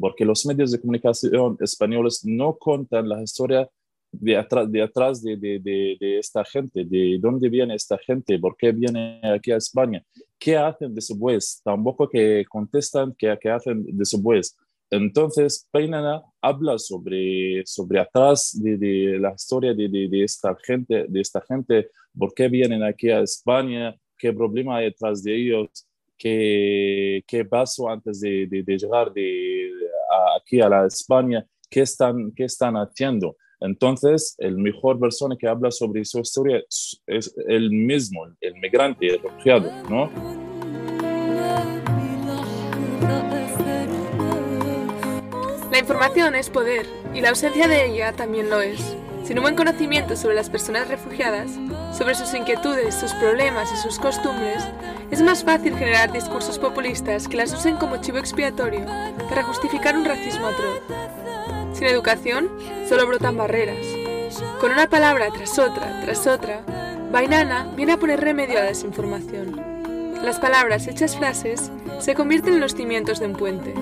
porque 0.00 0.24
los 0.24 0.46
medios 0.46 0.72
de 0.72 0.80
comunicación 0.80 1.56
españoles 1.60 2.22
no 2.24 2.56
cuentan 2.58 3.08
la 3.08 3.22
historia 3.22 3.68
de 4.12 4.36
atrás 4.36 4.70
de, 4.70 4.82
atrás 4.82 5.22
de, 5.22 5.36
de, 5.36 5.60
de, 5.60 6.18
esta 6.18 6.44
gente, 6.44 6.84
de 6.84 7.18
dónde 7.20 7.48
viene 7.48 7.74
esta 7.74 7.96
gente, 7.98 8.38
por 8.38 8.56
qué 8.56 8.72
viene 8.72 9.20
aquí 9.22 9.52
a 9.52 9.56
España, 9.56 10.02
qué 10.38 10.56
hacen 10.56 10.94
después, 10.94 11.60
tampoco 11.62 12.08
que 12.08 12.44
contestan 12.48 13.14
qué, 13.16 13.36
qué 13.40 13.50
hacen 13.50 13.84
después. 13.92 14.56
Entonces, 14.90 15.68
Peinana 15.70 16.22
habla 16.40 16.76
sobre, 16.78 17.62
sobre 17.64 18.00
atrás 18.00 18.58
de, 18.60 19.18
la 19.20 19.32
historia 19.32 19.72
de, 19.72 20.24
esta 20.24 20.56
gente, 20.64 21.06
de 21.08 21.20
esta 21.20 21.40
gente, 21.42 21.90
por 22.18 22.34
qué 22.34 22.48
vienen 22.48 22.82
aquí 22.82 23.08
a 23.10 23.20
España, 23.20 23.94
qué 24.18 24.32
problema 24.32 24.78
hay 24.78 24.86
detrás 24.86 25.22
de 25.22 25.36
ellos, 25.36 25.86
qué, 26.20 27.24
qué 27.26 27.44
pasó 27.46 27.88
antes 27.88 28.20
de, 28.20 28.46
llegar 28.66 29.12
de, 29.12 29.70
aquí 30.38 30.60
a 30.60 30.68
la 30.68 30.86
España, 30.86 31.44
qué 31.70 31.80
están, 31.80 32.32
qué 32.36 32.44
están 32.44 32.74
haciendo. 32.74 33.36
Entonces, 33.58 34.34
el 34.38 34.56
mejor 34.56 35.00
persona 35.00 35.36
que 35.36 35.48
habla 35.48 35.70
sobre 35.70 36.04
su 36.04 36.20
historia 36.20 36.58
es, 36.58 37.02
es 37.06 37.34
el 37.48 37.70
mismo, 37.70 38.26
el 38.40 38.54
migrante, 38.56 39.06
el 39.06 39.22
refugiado, 39.22 39.70
¿no? 39.88 40.10
La 45.70 45.78
información 45.78 46.34
es 46.34 46.50
poder 46.50 46.86
y 47.14 47.20
la 47.20 47.30
ausencia 47.30 47.66
de 47.66 47.86
ella 47.86 48.12
también 48.12 48.50
lo 48.50 48.60
es. 48.60 48.96
Sin 49.24 49.38
un 49.38 49.42
buen 49.42 49.56
conocimiento 49.56 50.16
sobre 50.16 50.34
las 50.34 50.50
personas 50.50 50.88
refugiadas, 50.88 51.52
sobre 51.96 52.14
sus 52.14 52.34
inquietudes, 52.34 52.94
sus 52.94 53.12
problemas 53.14 53.70
y 53.72 53.76
sus 53.76 53.98
costumbres, 53.98 54.64
es 55.10 55.22
más 55.22 55.44
fácil 55.44 55.76
generar 55.76 56.12
discursos 56.12 56.58
populistas 56.58 57.26
que 57.26 57.36
las 57.36 57.52
usen 57.52 57.76
como 57.76 58.00
chivo 58.00 58.18
expiatorio 58.18 58.84
para 59.28 59.42
justificar 59.42 59.96
un 59.96 60.04
racismo 60.04 60.46
atroz. 60.46 60.80
Sin 61.72 61.86
educación, 61.86 62.48
solo 62.88 63.06
brotan 63.06 63.36
barreras. 63.36 63.84
Con 64.60 64.72
una 64.72 64.88
palabra 64.88 65.28
tras 65.32 65.58
otra, 65.58 66.00
tras 66.02 66.26
otra, 66.26 66.62
Bainana 67.10 67.72
viene 67.76 67.92
a 67.92 67.96
poner 67.96 68.20
remedio 68.20 68.58
a 68.58 68.62
la 68.62 68.68
desinformación. 68.68 69.56
Las 70.22 70.38
palabras 70.38 70.86
hechas 70.86 71.16
frases 71.16 71.72
se 71.98 72.14
convierten 72.14 72.54
en 72.54 72.60
los 72.60 72.74
cimientos 72.74 73.18
de 73.18 73.26
un 73.26 73.32
puente. 73.32 73.74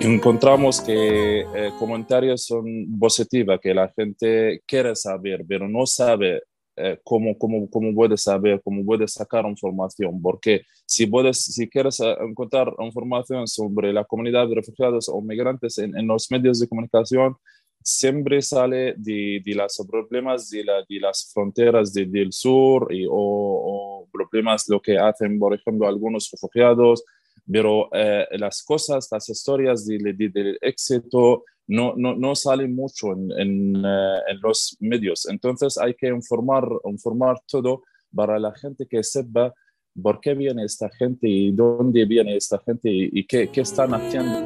Encontramos 0.00 0.80
que 0.80 1.40
eh, 1.40 1.72
comentarios 1.78 2.44
son 2.46 2.98
positivos, 2.98 3.60
que 3.60 3.74
la 3.74 3.92
gente 3.94 4.62
quiere 4.66 4.96
saber, 4.96 5.44
pero 5.46 5.68
no 5.68 5.86
sabe 5.86 6.42
eh, 6.82 7.00
cómo, 7.04 7.36
cómo, 7.38 7.68
cómo 7.68 7.94
puedes 7.94 8.22
saber, 8.22 8.60
cómo 8.64 8.84
puedes 8.84 9.12
sacar 9.12 9.44
información, 9.46 10.20
porque 10.22 10.62
si, 10.86 11.06
puedes, 11.06 11.44
si 11.44 11.68
quieres 11.68 12.00
eh, 12.00 12.16
encontrar 12.20 12.72
información 12.80 13.46
sobre 13.46 13.92
la 13.92 14.04
comunidad 14.04 14.48
de 14.48 14.56
refugiados 14.56 15.08
o 15.08 15.20
migrantes 15.20 15.78
en, 15.78 15.96
en 15.96 16.06
los 16.06 16.30
medios 16.30 16.58
de 16.58 16.68
comunicación, 16.68 17.36
siempre 17.82 18.42
sale 18.42 18.94
de, 18.96 19.42
de 19.44 19.54
los 19.54 19.86
problemas 19.88 20.50
de, 20.50 20.64
la, 20.64 20.84
de 20.88 21.00
las 21.00 21.30
fronteras 21.32 21.92
del 21.92 22.32
sur 22.32 22.88
y, 22.90 23.06
o, 23.06 23.12
o, 23.12 24.08
problemas 24.12 24.68
lo 24.68 24.80
que 24.80 24.98
hacen, 24.98 25.38
por 25.38 25.54
ejemplo, 25.54 25.86
algunos 25.86 26.30
refugiados, 26.30 27.04
pero 27.50 27.88
eh, 27.92 28.26
las 28.32 28.62
cosas, 28.62 29.08
las 29.10 29.28
historias 29.28 29.86
del 29.86 30.16
de, 30.16 30.28
de, 30.28 30.58
éxito 30.60 31.44
no, 31.70 31.94
no, 31.96 32.14
no 32.16 32.34
salen 32.34 32.74
mucho 32.74 33.12
en, 33.12 33.76
uh, 33.76 34.18
en, 34.28 34.40
los 34.42 34.76
medios. 34.80 35.28
Entonces 35.28 35.78
hay 35.78 35.94
que 35.94 36.08
informar, 36.08 36.68
informar 36.84 37.40
todo 37.46 37.84
para 38.14 38.38
la 38.38 38.52
gente 38.54 38.86
que 38.86 39.02
sepa 39.04 39.54
por 40.02 40.20
qué 40.20 40.34
viene 40.34 40.64
esta 40.64 40.90
gente 40.90 41.28
y 41.28 41.52
dónde 41.52 42.04
viene 42.06 42.36
esta 42.36 42.58
gente 42.58 42.88
y 42.90 43.24
qué, 43.24 43.48
qué 43.48 43.60
están 43.60 43.94
haciendo. 43.94 44.44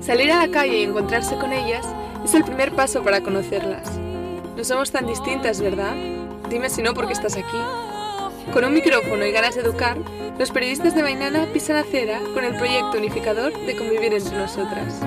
Salir 0.00 0.32
a 0.32 0.46
la 0.46 0.50
calle 0.50 0.80
y 0.80 0.82
encontrarse 0.82 1.36
con 1.36 1.52
ellas 1.52 1.86
es 2.24 2.34
el 2.34 2.42
primer 2.42 2.74
paso 2.74 3.02
para 3.04 3.22
conocerlas. 3.22 3.96
No 4.56 4.64
somos 4.64 4.90
tan 4.90 5.06
distintas, 5.06 5.60
¿verdad? 5.60 5.94
Dime 6.48 6.68
si 6.68 6.82
no 6.82 6.94
porque 6.94 7.12
estás 7.12 7.36
aquí. 7.36 7.89
Con 8.52 8.64
un 8.64 8.74
micrófono 8.74 9.24
y 9.24 9.30
ganas 9.30 9.54
de 9.54 9.60
educar, 9.60 9.96
los 10.36 10.50
periodistas 10.50 10.92
de 10.96 11.02
Bainana 11.02 11.46
pisan 11.52 11.76
acera 11.76 12.20
con 12.34 12.44
el 12.44 12.56
proyecto 12.56 12.98
unificador 12.98 13.52
de 13.64 13.76
convivir 13.76 14.12
entre 14.12 14.36
nosotras. 14.36 15.00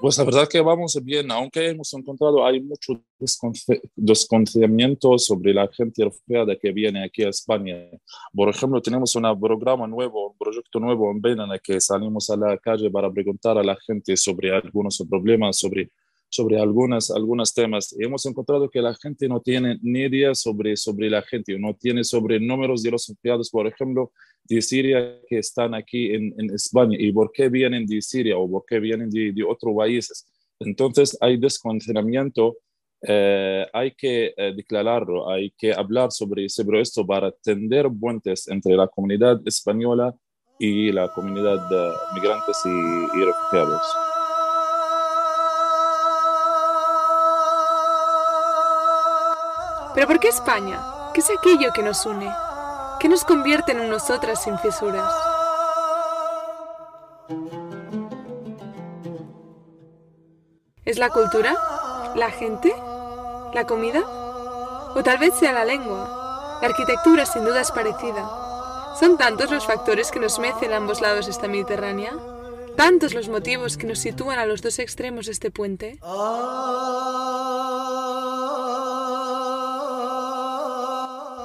Pues 0.00 0.16
la 0.16 0.24
verdad 0.24 0.48
que 0.48 0.62
vamos 0.62 0.98
bien, 1.04 1.30
aunque 1.30 1.68
hemos 1.68 1.92
encontrado, 1.92 2.46
hay 2.46 2.62
mucho 2.62 2.94
desconocimiento 3.94 5.18
sobre 5.18 5.52
la 5.52 5.68
gente 5.68 6.02
refugiada 6.02 6.56
que 6.56 6.72
viene 6.72 7.04
aquí 7.04 7.24
a 7.24 7.28
España. 7.28 7.76
Por 8.32 8.48
ejemplo, 8.48 8.80
tenemos 8.80 9.14
un 9.14 9.38
programa 9.38 9.86
nuevo, 9.86 10.30
un 10.30 10.38
proyecto 10.38 10.80
nuevo 10.80 11.10
en 11.10 11.20
Benana 11.20 11.58
que 11.58 11.78
salimos 11.78 12.30
a 12.30 12.36
la 12.38 12.56
calle 12.56 12.90
para 12.90 13.10
preguntar 13.10 13.58
a 13.58 13.62
la 13.62 13.76
gente 13.76 14.16
sobre 14.16 14.56
algunos 14.56 15.04
problemas, 15.06 15.58
sobre 15.58 15.90
sobre 16.30 16.60
algunas, 16.60 17.10
algunos 17.10 17.52
temas. 17.52 17.94
Y 17.98 18.04
hemos 18.04 18.24
encontrado 18.24 18.70
que 18.70 18.80
la 18.80 18.94
gente 18.94 19.28
no 19.28 19.40
tiene 19.40 19.78
ni 19.82 20.02
idea 20.02 20.34
sobre, 20.34 20.76
sobre 20.76 21.10
la 21.10 21.22
gente, 21.22 21.58
no 21.58 21.74
tiene 21.74 22.04
sobre 22.04 22.40
números 22.40 22.82
de 22.82 22.92
los 22.92 23.08
empleados, 23.10 23.50
por 23.50 23.66
ejemplo, 23.66 24.12
de 24.44 24.62
Siria 24.62 25.20
que 25.28 25.38
están 25.38 25.74
aquí 25.74 26.14
en, 26.14 26.34
en 26.38 26.54
España 26.54 26.96
y 26.98 27.12
por 27.12 27.30
qué 27.32 27.48
vienen 27.48 27.84
de 27.84 28.00
Siria 28.00 28.38
o 28.38 28.48
por 28.48 28.64
qué 28.64 28.78
vienen 28.78 29.10
de, 29.10 29.32
de 29.32 29.42
otros 29.42 29.74
países. 29.76 30.26
Entonces 30.60 31.16
hay 31.20 31.36
desconocimiento, 31.36 32.56
eh, 33.02 33.66
hay 33.72 33.92
que 33.92 34.32
eh, 34.36 34.52
declararlo, 34.54 35.28
hay 35.28 35.52
que 35.58 35.72
hablar 35.72 36.12
sobre, 36.12 36.48
sobre 36.48 36.80
esto 36.80 37.04
para 37.04 37.32
tender 37.32 37.88
puentes 37.90 38.46
entre 38.48 38.76
la 38.76 38.86
comunidad 38.86 39.40
española 39.46 40.14
y 40.58 40.92
la 40.92 41.10
comunidad 41.12 41.68
de 41.70 41.90
migrantes 42.14 42.56
y 42.66 43.24
refugiados. 43.24 44.19
¿Pero 50.00 50.08
por 50.08 50.18
qué 50.18 50.28
España? 50.28 50.80
¿Qué 51.12 51.20
es 51.20 51.28
aquello 51.28 51.74
que 51.74 51.82
nos 51.82 52.06
une? 52.06 52.32
¿Qué 53.00 53.06
nos 53.06 53.22
convierte 53.22 53.72
en 53.72 53.90
nosotras 53.90 54.42
sin 54.42 54.58
fisuras? 54.58 55.12
¿Es 60.86 60.98
la 60.98 61.10
cultura? 61.10 61.54
¿La 62.16 62.30
gente? 62.30 62.74
¿La 63.52 63.66
comida? 63.66 64.00
O 64.96 65.02
tal 65.04 65.18
vez 65.18 65.34
sea 65.34 65.52
la 65.52 65.66
lengua. 65.66 66.58
La 66.62 66.68
arquitectura 66.68 67.26
sin 67.26 67.44
duda 67.44 67.60
es 67.60 67.70
parecida. 67.70 68.96
¿Son 68.98 69.18
tantos 69.18 69.50
los 69.50 69.66
factores 69.66 70.10
que 70.10 70.18
nos 70.18 70.38
mecen 70.38 70.72
a 70.72 70.78
ambos 70.78 71.02
lados 71.02 71.28
esta 71.28 71.46
Mediterránea? 71.46 72.16
¿Tantos 72.74 73.12
los 73.12 73.28
motivos 73.28 73.76
que 73.76 73.86
nos 73.86 73.98
sitúan 73.98 74.38
a 74.38 74.46
los 74.46 74.62
dos 74.62 74.78
extremos 74.78 75.26
de 75.26 75.32
este 75.32 75.50
puente? 75.50 75.98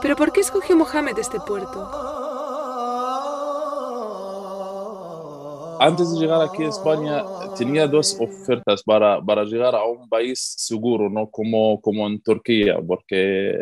¿Pero 0.05 0.17
por 0.17 0.31
qué 0.31 0.41
escogió 0.41 0.75
Mohamed 0.75 1.17
este 1.17 1.39
puerto? 1.39 1.79
Antes 5.79 6.13
de 6.13 6.19
llegar 6.19 6.43
aquí 6.43 6.61
a 6.63 6.67
España, 6.67 7.23
tenía 7.57 7.87
dos 7.87 8.15
ofertas 8.19 8.83
para, 8.83 9.19
para 9.19 9.43
llegar 9.45 9.73
a 9.73 9.83
un 9.83 10.07
país 10.07 10.53
seguro, 10.59 11.09
no 11.09 11.31
como, 11.31 11.81
como 11.81 12.05
en 12.05 12.21
Turquía, 12.21 12.77
porque 12.87 13.57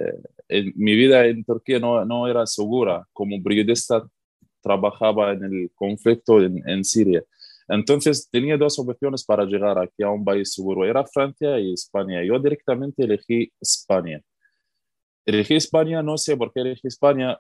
mi 0.76 0.96
vida 0.96 1.26
en 1.28 1.46
Turquía 1.46 1.80
no, 1.80 2.04
no 2.04 2.28
era 2.28 2.46
segura. 2.46 3.08
Como 3.14 3.42
periodista 3.42 4.06
trabajaba 4.62 5.32
en 5.32 5.46
el 5.46 5.72
conflicto 5.74 6.42
en, 6.42 6.62
en 6.68 6.84
Siria. 6.84 7.24
Entonces 7.70 8.28
tenía 8.30 8.58
dos 8.58 8.78
opciones 8.80 9.24
para 9.24 9.46
llegar 9.46 9.80
aquí 9.80 10.04
a 10.04 10.10
un 10.10 10.26
país 10.26 10.54
seguro. 10.54 10.84
Era 10.84 11.06
Francia 11.06 11.58
y 11.58 11.72
España. 11.72 12.22
Yo 12.22 12.38
directamente 12.38 13.06
elegí 13.06 13.50
España. 13.62 14.22
Elegí 15.26 15.56
España, 15.56 16.04
no 16.04 16.18
sé 16.18 16.36
por 16.36 16.52
qué 16.52 16.62
elegí 16.62 16.88
España. 16.88 17.40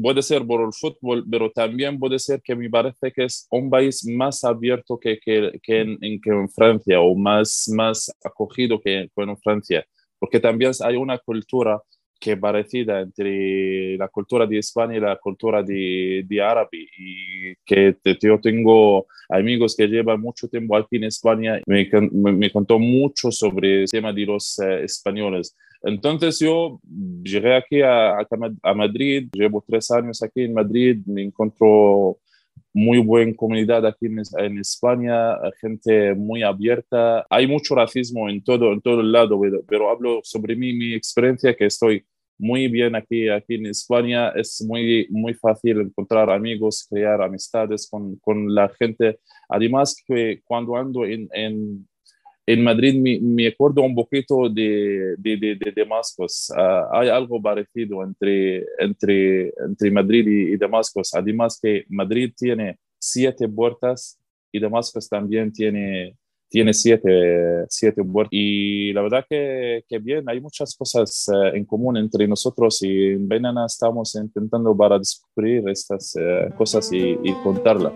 Puede 0.00 0.22
ser 0.22 0.44
por 0.44 0.60
el 0.60 0.72
fútbol, 0.72 1.24
pero 1.30 1.50
también 1.50 1.98
puede 1.98 2.18
ser 2.18 2.40
que 2.42 2.56
me 2.56 2.68
parece 2.68 3.12
que 3.12 3.24
es 3.24 3.46
un 3.50 3.70
país 3.70 4.04
más 4.06 4.42
abierto 4.42 4.98
que, 4.98 5.18
que, 5.18 5.52
que, 5.62 5.80
en, 5.80 6.20
que 6.20 6.30
en, 6.30 6.48
Francia 6.48 7.00
o 7.00 7.14
más, 7.14 7.70
más 7.74 8.12
acogido 8.24 8.80
que, 8.80 9.08
en 9.16 9.36
Francia, 9.38 9.84
porque 10.18 10.40
también 10.40 10.72
hay 10.84 10.96
una 10.96 11.18
cultura 11.18 11.80
que 12.18 12.32
es 12.32 12.38
parecida 12.38 13.00
entre 13.00 13.96
la 13.96 14.08
cultura 14.08 14.46
de 14.46 14.58
España 14.58 14.96
y 14.96 15.00
la 15.00 15.16
cultura 15.16 15.62
de, 15.62 16.24
de 16.26 16.42
árabe 16.42 16.88
y 16.96 17.54
que 17.64 17.96
yo 18.22 18.40
tengo 18.40 19.06
amigos 19.28 19.76
que 19.76 19.86
llevan 19.86 20.20
mucho 20.20 20.48
tiempo 20.48 20.76
aquí 20.76 20.96
en 20.96 21.04
España 21.04 21.60
me, 21.66 21.88
me, 22.12 22.32
me 22.32 22.50
contó 22.50 22.78
mucho 22.78 23.30
sobre 23.30 23.82
el 23.82 23.90
tema 23.90 24.12
de 24.12 24.24
los 24.24 24.58
eh, 24.60 24.84
españoles 24.84 25.54
entonces 25.86 26.38
yo 26.38 26.80
llegué 27.22 27.56
aquí 27.56 27.82
a, 27.82 28.26
Madrid, 28.74 29.28
llevo 29.32 29.62
tres 29.66 29.90
años 29.90 30.22
aquí 30.22 30.42
en 30.42 30.54
Madrid, 30.54 30.98
me 31.06 31.22
encuentro 31.22 32.18
muy 32.72 32.98
buena 32.98 33.34
comunidad 33.36 33.86
aquí 33.86 34.06
en, 34.06 34.58
España, 34.58 35.36
gente 35.60 36.14
muy 36.14 36.42
abierta. 36.42 37.24
Hay 37.28 37.46
mucho 37.46 37.74
racismo 37.74 38.28
en 38.28 38.42
todo, 38.42 38.72
en 38.72 38.80
todo 38.80 39.00
el 39.00 39.12
lado, 39.12 39.40
pero, 39.68 39.90
hablo 39.90 40.20
sobre 40.24 40.56
mí, 40.56 40.72
mi 40.72 40.94
experiencia, 40.94 41.54
que 41.54 41.66
estoy 41.66 42.04
muy 42.38 42.66
bien 42.68 42.96
aquí, 42.96 43.28
aquí 43.28 43.56
en 43.56 43.66
España. 43.66 44.30
Es 44.30 44.64
muy, 44.66 45.06
muy 45.10 45.34
fácil 45.34 45.82
encontrar 45.82 46.30
amigos, 46.30 46.86
crear 46.90 47.22
amistades 47.22 47.88
con, 47.88 48.16
con 48.16 48.52
la 48.52 48.68
gente. 48.70 49.20
Además 49.48 49.94
que 50.06 50.40
cuando 50.44 50.76
ando 50.76 51.04
en 51.04 51.86
en 52.46 52.62
Madrid 52.62 53.00
me, 53.00 53.18
me, 53.20 53.46
acuerdo 53.48 53.82
un 53.82 53.94
poquito 53.94 54.48
de, 54.48 55.14
de, 55.16 55.36
de, 55.36 55.56
de 55.56 55.72
Damascus. 55.74 56.50
Uh, 56.50 56.94
hay 56.94 57.08
algo 57.08 57.40
parecido 57.40 58.02
entre, 58.02 58.64
entre, 58.78 59.52
entre 59.66 59.90
Madrid 59.90 60.26
y, 60.26 60.52
y, 60.52 60.56
Damascus. 60.56 61.14
Además 61.14 61.58
que 61.60 61.84
Madrid 61.88 62.32
tiene 62.36 62.78
siete 62.98 63.48
puertas 63.48 64.18
y 64.52 64.60
Damascus 64.60 65.08
también 65.08 65.52
tiene, 65.52 66.16
tiene 66.50 66.74
siete, 66.74 67.64
siete 67.68 68.04
puertas. 68.04 68.32
Y 68.32 68.92
la 68.92 69.00
verdad 69.00 69.24
que, 69.28 69.82
que 69.88 69.98
bien, 69.98 70.28
hay 70.28 70.38
muchas 70.38 70.76
cosas 70.76 71.24
uh, 71.28 71.56
en 71.56 71.64
común 71.64 71.96
entre 71.96 72.28
nosotros 72.28 72.82
y 72.82 73.12
en 73.12 73.26
Benana 73.26 73.64
estamos 73.64 74.14
intentando 74.16 74.76
para 74.76 74.98
descubrir 74.98 75.66
estas 75.70 76.14
uh, 76.16 76.54
cosas 76.56 76.92
y, 76.92 77.18
y 77.22 77.32
contarlas. 77.42 77.94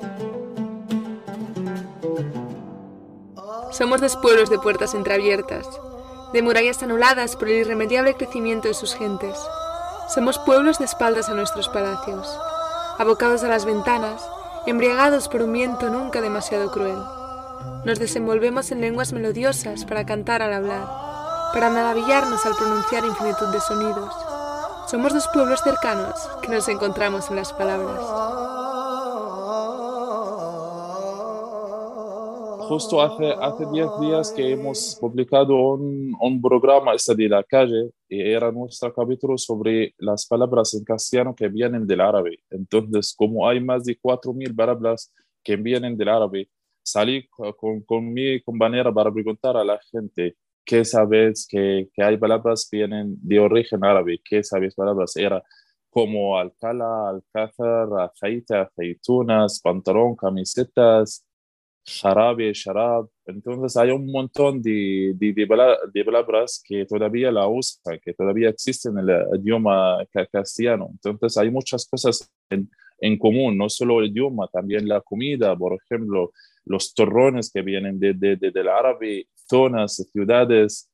Somos 3.78 4.00
dos 4.00 4.16
pueblos 4.16 4.50
de 4.50 4.58
puertas 4.58 4.92
entreabiertas, 4.94 5.64
de 6.32 6.42
murallas 6.42 6.82
anuladas 6.82 7.36
por 7.36 7.48
el 7.48 7.58
irremediable 7.58 8.14
crecimiento 8.14 8.66
de 8.66 8.74
sus 8.74 8.92
gentes. 8.92 9.38
Somos 10.12 10.36
pueblos 10.40 10.80
de 10.80 10.84
espaldas 10.84 11.28
a 11.28 11.34
nuestros 11.34 11.68
palacios, 11.68 12.28
abocados 12.98 13.44
a 13.44 13.48
las 13.48 13.64
ventanas, 13.64 14.28
embriagados 14.66 15.28
por 15.28 15.42
un 15.42 15.52
viento 15.52 15.90
nunca 15.90 16.20
demasiado 16.20 16.72
cruel. 16.72 16.98
Nos 17.84 18.00
desenvolvemos 18.00 18.72
en 18.72 18.80
lenguas 18.80 19.12
melodiosas 19.12 19.84
para 19.84 20.04
cantar 20.04 20.42
al 20.42 20.54
hablar, 20.54 20.88
para 21.52 21.70
maravillarnos 21.70 22.44
al 22.46 22.56
pronunciar 22.56 23.04
infinitud 23.04 23.46
de 23.46 23.60
sonidos. 23.60 24.12
Somos 24.88 25.14
dos 25.14 25.28
pueblos 25.28 25.60
cercanos 25.62 26.28
que 26.42 26.48
nos 26.48 26.66
encontramos 26.66 27.30
en 27.30 27.36
las 27.36 27.52
palabras. 27.52 28.47
Justo 32.68 33.00
hace, 33.00 33.32
hace 33.32 33.64
10 33.72 33.88
días 34.00 34.32
que 34.32 34.52
hemos 34.52 34.96
publicado 35.00 35.54
un, 35.74 36.14
un 36.20 36.42
programa 36.42 36.94
este 36.94 37.14
de 37.14 37.28
la 37.28 37.42
calle 37.42 37.90
y 38.08 38.20
era 38.20 38.52
nuestro 38.52 38.92
capítulo 38.92 39.38
sobre 39.38 39.94
las 39.98 40.26
palabras 40.26 40.74
en 40.74 40.84
castellano 40.84 41.34
que 41.34 41.48
vienen 41.48 41.86
del 41.86 42.00
árabe. 42.00 42.38
Entonces, 42.50 43.14
como 43.16 43.48
hay 43.48 43.60
más 43.60 43.84
de 43.84 43.98
4.000 43.98 44.54
palabras 44.54 45.12
que 45.42 45.56
vienen 45.56 45.96
del 45.96 46.08
árabe, 46.10 46.48
salí 46.82 47.26
con, 47.28 47.80
con 47.82 48.12
mi 48.12 48.40
compañera 48.42 48.92
para 48.92 49.12
preguntar 49.12 49.56
a 49.56 49.64
la 49.64 49.80
gente 49.90 50.36
qué 50.64 50.84
sabes 50.84 51.46
que, 51.48 51.88
que 51.94 52.02
hay 52.02 52.18
palabras 52.18 52.68
que 52.70 52.78
vienen 52.78 53.16
de 53.22 53.40
origen 53.40 53.84
árabe, 53.84 54.20
qué 54.22 54.42
sabes 54.42 54.74
palabras. 54.74 55.16
Era 55.16 55.42
como 55.90 56.38
alcala, 56.38 57.08
alcázar, 57.08 57.88
aceite, 58.00 58.56
aceitunas, 58.56 59.60
pantalón, 59.60 60.14
camisetas, 60.14 61.24
jarabe, 61.88 62.52
sharab. 62.52 63.08
Entonces 63.26 63.76
hay 63.76 63.90
un 63.90 64.10
montón 64.10 64.62
de, 64.62 65.12
de, 65.16 65.32
de, 65.32 66.04
palabras 66.04 66.62
que 66.64 66.84
todavía 66.86 67.30
la 67.32 67.46
usan, 67.48 67.98
que 68.02 68.14
todavía 68.14 68.50
existen 68.50 68.98
en 68.98 69.08
el 69.08 69.40
idioma 69.40 69.98
castellano. 70.30 70.88
Entonces 70.92 71.36
hay 71.36 71.50
muchas 71.50 71.86
cosas 71.86 72.30
en, 72.50 72.70
en, 73.00 73.18
común, 73.18 73.56
no 73.56 73.68
solo 73.68 74.00
el 74.00 74.10
idioma, 74.10 74.48
también 74.48 74.88
la 74.88 75.00
comida, 75.00 75.56
por 75.56 75.74
ejemplo, 75.74 76.32
los 76.64 76.94
torrones 76.94 77.50
que 77.52 77.62
vienen 77.62 77.98
de, 77.98 78.14
de, 78.14 78.36
del 78.36 78.68
árabe, 78.68 79.26
zonas, 79.34 79.96
ciudades. 80.12 80.90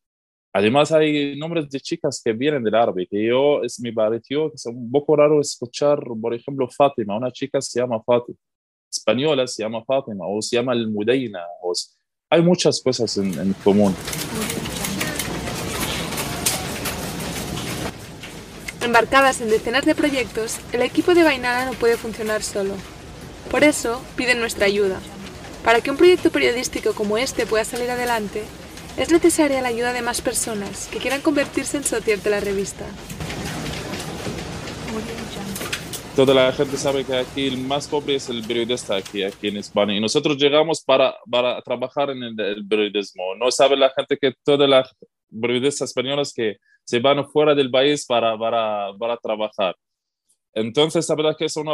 Además 0.52 0.92
hay 0.92 1.36
nombres 1.36 1.68
de 1.68 1.80
chicas 1.80 2.22
que 2.24 2.32
vienen 2.32 2.62
del 2.62 2.74
árabe, 2.74 3.06
que 3.08 3.26
yo 3.26 3.62
es, 3.62 3.80
me 3.80 3.92
pareció 3.92 4.50
que 4.50 4.56
es 4.56 4.66
un 4.66 4.90
poco 4.90 5.16
raro 5.16 5.40
escuchar, 5.40 6.00
por 6.20 6.32
ejemplo, 6.32 6.68
Fátima, 6.68 7.16
una 7.16 7.32
chica 7.32 7.60
se 7.60 7.80
llama 7.80 8.00
Fátima 8.02 8.38
española 8.96 9.46
se 9.46 9.62
llama 9.62 9.84
Fátima 9.84 10.26
o 10.26 10.40
se 10.40 10.56
llama 10.56 10.72
El 10.72 10.88
Mudaina. 10.88 11.40
O 11.62 11.72
hay 12.30 12.42
muchas 12.42 12.80
cosas 12.82 13.16
en, 13.16 13.38
en 13.38 13.52
común. 13.64 13.94
Embarcadas 18.82 19.40
en 19.40 19.50
decenas 19.50 19.84
de 19.84 19.94
proyectos, 19.94 20.58
el 20.72 20.82
equipo 20.82 21.14
de 21.14 21.22
Bainana 21.22 21.66
no 21.66 21.72
puede 21.72 21.96
funcionar 21.96 22.42
solo. 22.42 22.74
Por 23.50 23.64
eso, 23.64 24.00
piden 24.16 24.40
nuestra 24.40 24.66
ayuda. 24.66 25.00
Para 25.64 25.80
que 25.80 25.90
un 25.90 25.96
proyecto 25.96 26.30
periodístico 26.30 26.92
como 26.94 27.16
este 27.16 27.46
pueda 27.46 27.64
salir 27.64 27.90
adelante, 27.90 28.42
es 28.96 29.10
necesaria 29.10 29.62
la 29.62 29.68
ayuda 29.68 29.92
de 29.92 30.02
más 30.02 30.20
personas 30.20 30.88
que 30.88 30.98
quieran 30.98 31.22
convertirse 31.22 31.78
en 31.78 31.84
socios 31.84 32.22
de 32.22 32.30
la 32.30 32.40
revista 32.40 32.84
toda 36.14 36.32
la 36.32 36.52
gente 36.52 36.76
sabe 36.76 37.04
que 37.04 37.16
aquí 37.16 37.48
el 37.48 37.58
más 37.58 37.88
pobre 37.88 38.14
es 38.14 38.28
el 38.28 38.42
periodista 38.46 38.96
aquí, 38.96 39.22
aquí 39.22 39.48
en 39.48 39.56
España. 39.56 39.94
Y 39.94 40.00
nosotros 40.00 40.36
llegamos 40.36 40.82
para, 40.82 41.16
para 41.28 41.60
trabajar 41.62 42.10
en 42.10 42.22
el, 42.22 42.66
periodismo. 42.68 43.34
No 43.36 43.50
sabe 43.50 43.76
la 43.76 43.90
gente 43.90 44.16
que 44.16 44.32
todas 44.44 44.68
las 44.68 44.94
periodistas 45.28 45.90
españolas 45.90 46.32
que 46.32 46.58
se 46.84 47.00
van 47.00 47.28
fuera 47.30 47.54
del 47.54 47.70
país 47.70 48.06
para, 48.06 48.38
para, 48.38 48.92
para 48.98 49.16
trabajar. 49.16 49.74
Entonces, 50.52 51.08
la 51.08 51.16
verdad 51.16 51.36
que 51.36 51.46
es 51.46 51.56
un 51.56 51.64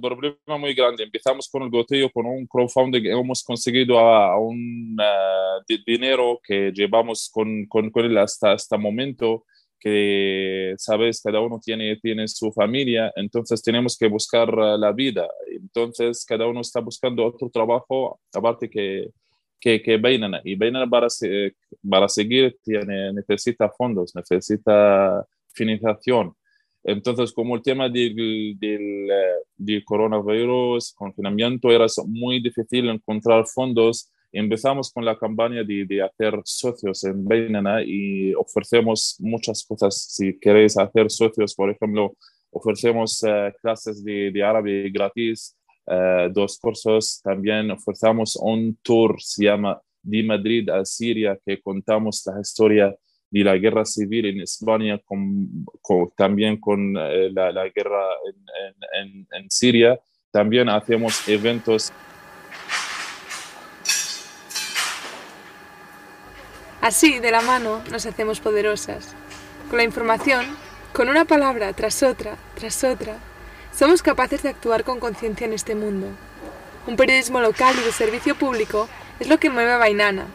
problema 0.00 0.58
muy 0.58 0.72
grande. 0.72 1.04
Empezamos 1.04 1.48
con 1.50 1.64
el 1.64 1.70
goteo, 1.70 2.10
con 2.10 2.24
un 2.24 2.46
crowdfunding. 2.46 3.04
Hemos 3.06 3.44
conseguido 3.44 3.98
a, 3.98 4.38
un 4.38 4.96
eh, 4.98 5.78
dinero 5.86 6.40
que 6.42 6.72
llevamos 6.72 7.28
con, 7.30 7.66
con, 7.66 7.90
con 7.90 8.06
él 8.06 8.16
hasta 8.16 8.54
este 8.54 8.78
momento 8.78 9.44
que, 9.82 10.74
sabes, 10.78 11.20
cada 11.20 11.40
uno 11.40 11.58
tiene, 11.62 11.96
tiene 11.96 12.28
su 12.28 12.52
familia, 12.52 13.12
entonces 13.16 13.60
tenemos 13.62 13.96
que 13.98 14.06
buscar 14.06 14.48
eh, 14.48 14.78
la 14.78 14.92
vida. 14.92 15.28
Entonces, 15.50 16.24
cada 16.24 16.46
uno 16.46 16.60
está 16.60 16.80
buscando 16.80 17.24
otro 17.26 17.50
trabajo, 17.50 18.20
aparte 18.32 18.70
que, 18.70 19.08
que, 19.58 19.82
que. 19.82 20.00
Y 20.44 20.56
para, 20.88 21.08
para 21.90 22.08
seguir 22.08 22.56
tiene, 22.62 23.12
necesita 23.12 23.68
fondos, 23.70 24.14
necesita 24.14 25.26
financiación. 25.52 26.34
Entonces, 26.84 27.32
como 27.32 27.56
el 27.56 27.62
tema 27.62 27.88
del, 27.88 28.56
del, 28.58 29.10
eh, 29.10 29.34
del 29.56 29.84
coronavirus, 29.84 30.92
confinamiento, 30.94 31.70
era 31.70 31.86
muy 32.06 32.40
difícil 32.40 32.88
encontrar 32.88 33.46
fondos 33.46 34.10
empezamos 34.32 34.90
con 34.90 35.04
la 35.04 35.18
campaña 35.18 35.62
de, 35.62 35.84
de, 35.84 36.02
hacer 36.02 36.40
socios 36.44 37.04
en 37.04 37.24
Bainana 37.24 37.82
y 37.84 38.32
ofrecemos 38.34 39.16
muchas 39.20 39.64
cosas. 39.64 39.96
Si 40.10 40.38
queréis 40.38 40.76
hacer 40.78 41.10
socios, 41.10 41.54
por 41.54 41.70
ejemplo, 41.70 42.16
ofrecemos 42.50 43.22
eh, 43.24 43.52
clases 43.60 44.02
de, 44.02 44.30
de, 44.30 44.42
árabe 44.42 44.90
gratis, 44.90 45.56
eh, 45.86 46.28
dos 46.32 46.58
cursos. 46.58 47.20
También 47.22 47.70
ofrecemos 47.70 48.36
un 48.36 48.78
tour, 48.82 49.16
se 49.18 49.44
llama 49.44 49.80
De 50.02 50.22
Madrid 50.22 50.68
a 50.70 50.84
Siria, 50.84 51.38
que 51.44 51.60
contamos 51.60 52.22
la 52.26 52.40
historia 52.40 52.94
de 53.30 53.44
la 53.44 53.56
guerra 53.56 53.84
civil 53.84 54.26
en 54.26 54.40
España, 54.40 55.00
con, 55.04 55.64
también 56.16 56.58
con 56.58 56.94
eh, 56.96 57.30
la, 57.32 57.50
la, 57.50 57.68
guerra 57.68 58.04
en, 58.26 59.00
en, 59.00 59.26
en 59.32 59.50
Siria. 59.50 59.98
También 60.30 60.68
hacemos 60.68 61.26
eventos 61.28 61.92
Así, 66.82 67.20
de 67.20 67.30
la 67.30 67.42
mano, 67.42 67.80
nos 67.92 68.06
hacemos 68.06 68.40
poderosas. 68.40 69.14
Con 69.70 69.76
la 69.76 69.84
información, 69.84 70.44
con 70.92 71.08
una 71.08 71.24
palabra 71.24 71.72
tras 71.74 72.02
otra, 72.02 72.36
tras 72.56 72.82
otra, 72.82 73.18
somos 73.72 74.02
capaces 74.02 74.42
de 74.42 74.48
actuar 74.48 74.82
con 74.82 74.98
conciencia 74.98 75.44
en 75.44 75.52
este 75.52 75.76
mundo. 75.76 76.08
Un 76.88 76.96
periodismo 76.96 77.40
local 77.40 77.76
y 77.80 77.84
de 77.84 77.92
servicio 77.92 78.34
público 78.34 78.88
es 79.20 79.28
lo 79.28 79.38
que 79.38 79.48
mueve 79.48 79.70
a 79.70 79.78
Bainana, 79.78 80.26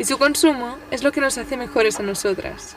y 0.00 0.04
su 0.04 0.18
consumo 0.18 0.78
es 0.90 1.04
lo 1.04 1.12
que 1.12 1.20
nos 1.20 1.38
hace 1.38 1.56
mejores 1.56 2.00
a 2.00 2.02
nosotras. 2.02 2.76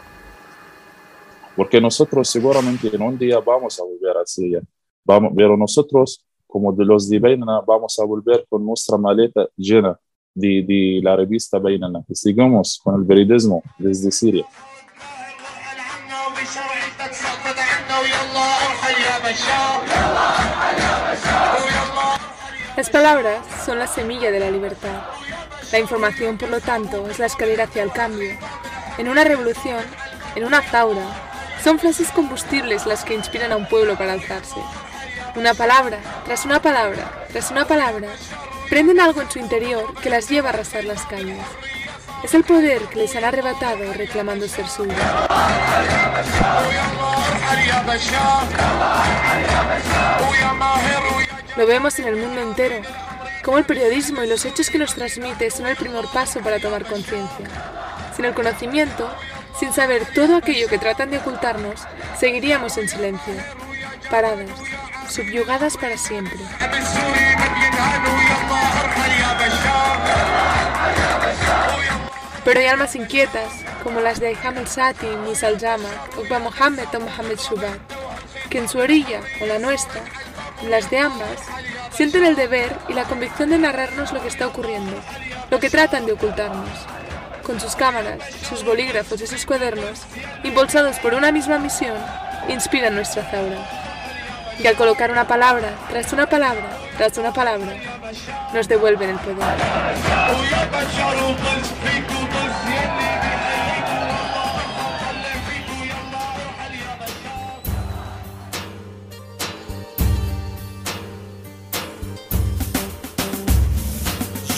Porque 1.55 1.81
nosotros 1.81 2.29
seguramente 2.29 2.95
en 2.95 3.01
un 3.01 3.17
día 3.17 3.39
vamos 3.39 3.79
a 3.79 3.83
volver 3.83 4.15
a 4.15 4.27
Siria, 4.27 4.61
vamos, 5.03 5.33
pero 5.35 5.57
nosotros, 5.57 6.23
como 6.45 6.71
de 6.71 6.85
los 6.85 7.09
de 7.09 7.17
Bainana, 7.17 7.61
vamos 7.65 7.97
a 7.97 8.05
volver 8.05 8.45
con 8.47 8.63
nuestra 8.63 8.95
maleta 8.95 9.47
llena 9.57 9.99
de, 10.33 10.63
de 10.67 10.99
la 11.03 11.15
revista 11.15 11.59
Bainana. 11.59 12.03
Sigamos 12.11 12.79
con 12.83 12.99
el 12.99 13.05
periodismo 13.05 13.63
desde 13.77 14.11
Siria. 14.11 14.45
Las 22.77 22.89
palabras 22.89 23.45
son 23.65 23.79
la 23.79 23.87
semilla 23.87 24.31
de 24.31 24.39
la 24.39 24.49
libertad. 24.49 25.03
La 25.71 25.79
información, 25.79 26.37
por 26.37 26.49
lo 26.49 26.59
tanto, 26.59 27.07
es 27.09 27.19
la 27.19 27.27
escalera 27.27 27.65
hacia 27.65 27.83
el 27.83 27.91
cambio. 27.91 28.31
En 28.97 29.07
una 29.07 29.23
revolución, 29.23 29.83
en 30.35 30.45
una 30.45 30.61
zaura, 30.61 31.05
son 31.63 31.79
frases 31.79 32.09
combustibles 32.09 32.85
las 32.85 33.05
que 33.05 33.13
inspiran 33.13 33.51
a 33.51 33.57
un 33.57 33.67
pueblo 33.67 33.97
para 33.97 34.13
alzarse. 34.13 34.59
Una 35.35 35.53
palabra, 35.53 35.99
tras 36.25 36.45
una 36.45 36.61
palabra, 36.61 37.27
tras 37.31 37.51
una 37.51 37.65
palabra, 37.65 38.07
prenden 38.71 39.01
algo 39.01 39.21
en 39.21 39.29
su 39.29 39.37
interior 39.37 39.93
que 40.01 40.09
las 40.09 40.29
lleva 40.29 40.47
a 40.49 40.53
arrasar 40.53 40.85
las 40.85 41.05
calles. 41.05 41.37
Es 42.23 42.33
el 42.33 42.45
poder 42.45 42.81
que 42.83 42.99
les 42.99 43.13
han 43.17 43.25
arrebatado 43.25 43.91
reclamando 43.93 44.47
ser 44.47 44.65
suyo. 44.65 44.93
Lo 51.57 51.67
vemos 51.67 51.99
en 51.99 52.07
el 52.07 52.15
mundo 52.15 52.39
entero, 52.39 52.77
como 53.43 53.57
el 53.57 53.65
periodismo 53.65 54.23
y 54.23 54.27
los 54.27 54.45
hechos 54.45 54.69
que 54.69 54.77
nos 54.77 54.95
transmite 54.95 55.51
son 55.51 55.67
el 55.67 55.75
primer 55.75 56.05
paso 56.05 56.39
para 56.39 56.57
tomar 56.59 56.85
conciencia. 56.85 57.47
Sin 58.15 58.23
el 58.23 58.33
conocimiento, 58.33 59.13
sin 59.59 59.73
saber 59.73 60.07
todo 60.15 60.37
aquello 60.37 60.69
que 60.69 60.77
tratan 60.77 61.11
de 61.11 61.17
ocultarnos, 61.17 61.81
seguiríamos 62.17 62.77
en 62.77 62.87
silencio, 62.87 63.33
paradas, 64.09 64.47
subyugadas 65.09 65.75
para 65.75 65.97
siempre. 65.97 66.39
Pero 72.43 72.59
hay 72.59 72.65
almas 72.65 72.95
inquietas, 72.95 73.51
como 73.83 73.99
las 73.99 74.19
de 74.19 74.35
Hamel 74.43 74.67
Sati, 74.67 75.05
Misal 75.27 75.59
Jamak, 75.59 76.17
Ukba 76.17 76.39
Mohammed 76.39 76.87
o 76.95 76.99
Mohammed 76.99 77.37
Shubat, 77.37 77.79
que 78.49 78.57
en 78.57 78.67
su 78.67 78.79
orilla, 78.79 79.21
o 79.41 79.45
la 79.45 79.59
nuestra, 79.59 80.01
en 80.61 80.71
las 80.71 80.89
de 80.89 80.99
ambas, 80.99 81.39
sienten 81.91 82.23
el 82.23 82.35
deber 82.35 82.75
y 82.89 82.93
la 82.93 83.03
convicción 83.03 83.51
de 83.51 83.59
narrarnos 83.59 84.11
lo 84.11 84.21
que 84.21 84.27
está 84.27 84.47
ocurriendo, 84.47 84.93
lo 85.51 85.59
que 85.59 85.69
tratan 85.69 86.07
de 86.07 86.13
ocultarnos. 86.13 86.69
Con 87.43 87.59
sus 87.59 87.75
cámaras, 87.75 88.19
sus 88.49 88.63
bolígrafos 88.63 89.21
y 89.21 89.27
sus 89.27 89.45
cuadernos, 89.45 90.01
impulsados 90.43 90.97
por 90.99 91.13
una 91.13 91.31
misma 91.31 91.59
misión, 91.59 91.97
inspiran 92.49 92.95
nuestra 92.95 93.23
zaura 93.29 93.67
y 94.59 94.67
al 94.67 94.75
colocar 94.75 95.11
una 95.11 95.27
palabra 95.27 95.73
tras 95.89 96.13
una 96.13 96.27
palabra 96.27 96.81
tras 96.97 97.17
una 97.17 97.33
palabra, 97.33 97.73
nos 98.53 98.67
devuelven 98.67 99.09
el 99.09 99.15
poder. 99.17 99.37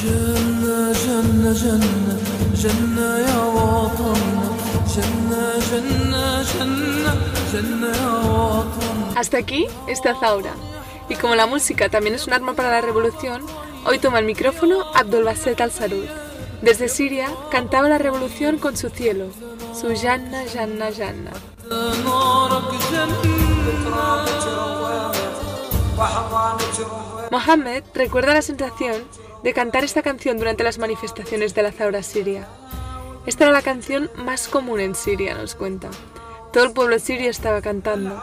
Je 0.02 0.38
جنة 1.08 1.52
جنة 1.52 2.18
جنة 2.62 3.18
يا 3.28 3.38
وطننا 3.56 4.48
جنة 4.94 5.42
جنة 5.70 6.42
جنة 6.42 7.12
جنة 7.52 7.90
يا 8.02 8.12
وطننا 8.16 9.16
Hasta 9.16 9.38
aquí 9.38 9.66
esta 9.88 10.14
Zaura. 10.14 10.52
Y 11.08 11.14
como 11.16 11.34
la 11.34 11.46
música 11.46 11.88
también 11.88 12.14
es 12.14 12.26
un 12.26 12.32
arma 12.34 12.54
para 12.54 12.70
la 12.70 12.80
revolución, 12.80 13.42
hoy 13.84 13.98
toma 13.98 14.18
el 14.20 14.26
micrófono 14.26 14.84
Abdulbaset 14.94 15.60
al-Sarud. 15.60 16.06
Desde 16.62 16.88
Siria 16.88 17.28
cantaba 17.50 17.88
la 17.88 17.98
revolución 17.98 18.58
con 18.58 18.76
su 18.76 18.90
cielo, 18.90 19.26
su 19.74 19.94
Janna, 20.00 20.44
Janna, 20.52 20.90
Janna. 20.92 21.32
نارك 21.70 22.72
Mohammed 27.30 27.82
recuerda 27.94 28.34
la 28.34 28.42
sensación 28.42 29.02
de 29.43 29.53
cantar 29.53 29.83
esta 29.83 30.01
canción 30.01 30.37
durante 30.37 30.63
las 30.63 30.77
manifestaciones 30.77 31.53
de 31.53 31.63
la 31.63 31.71
Zaura 31.71 32.01
siria. 32.01 32.47
Esta 33.25 33.45
era 33.45 33.53
la 33.53 33.61
canción 33.61 34.09
más 34.15 34.47
común 34.47 34.79
en 34.79 34.95
Siria, 34.95 35.35
nos 35.35 35.55
cuenta. 35.55 35.89
Todo 36.51 36.65
el 36.65 36.71
pueblo 36.71 36.99
sirio 36.99 37.29
estaba 37.29 37.61
cantando. 37.61 38.21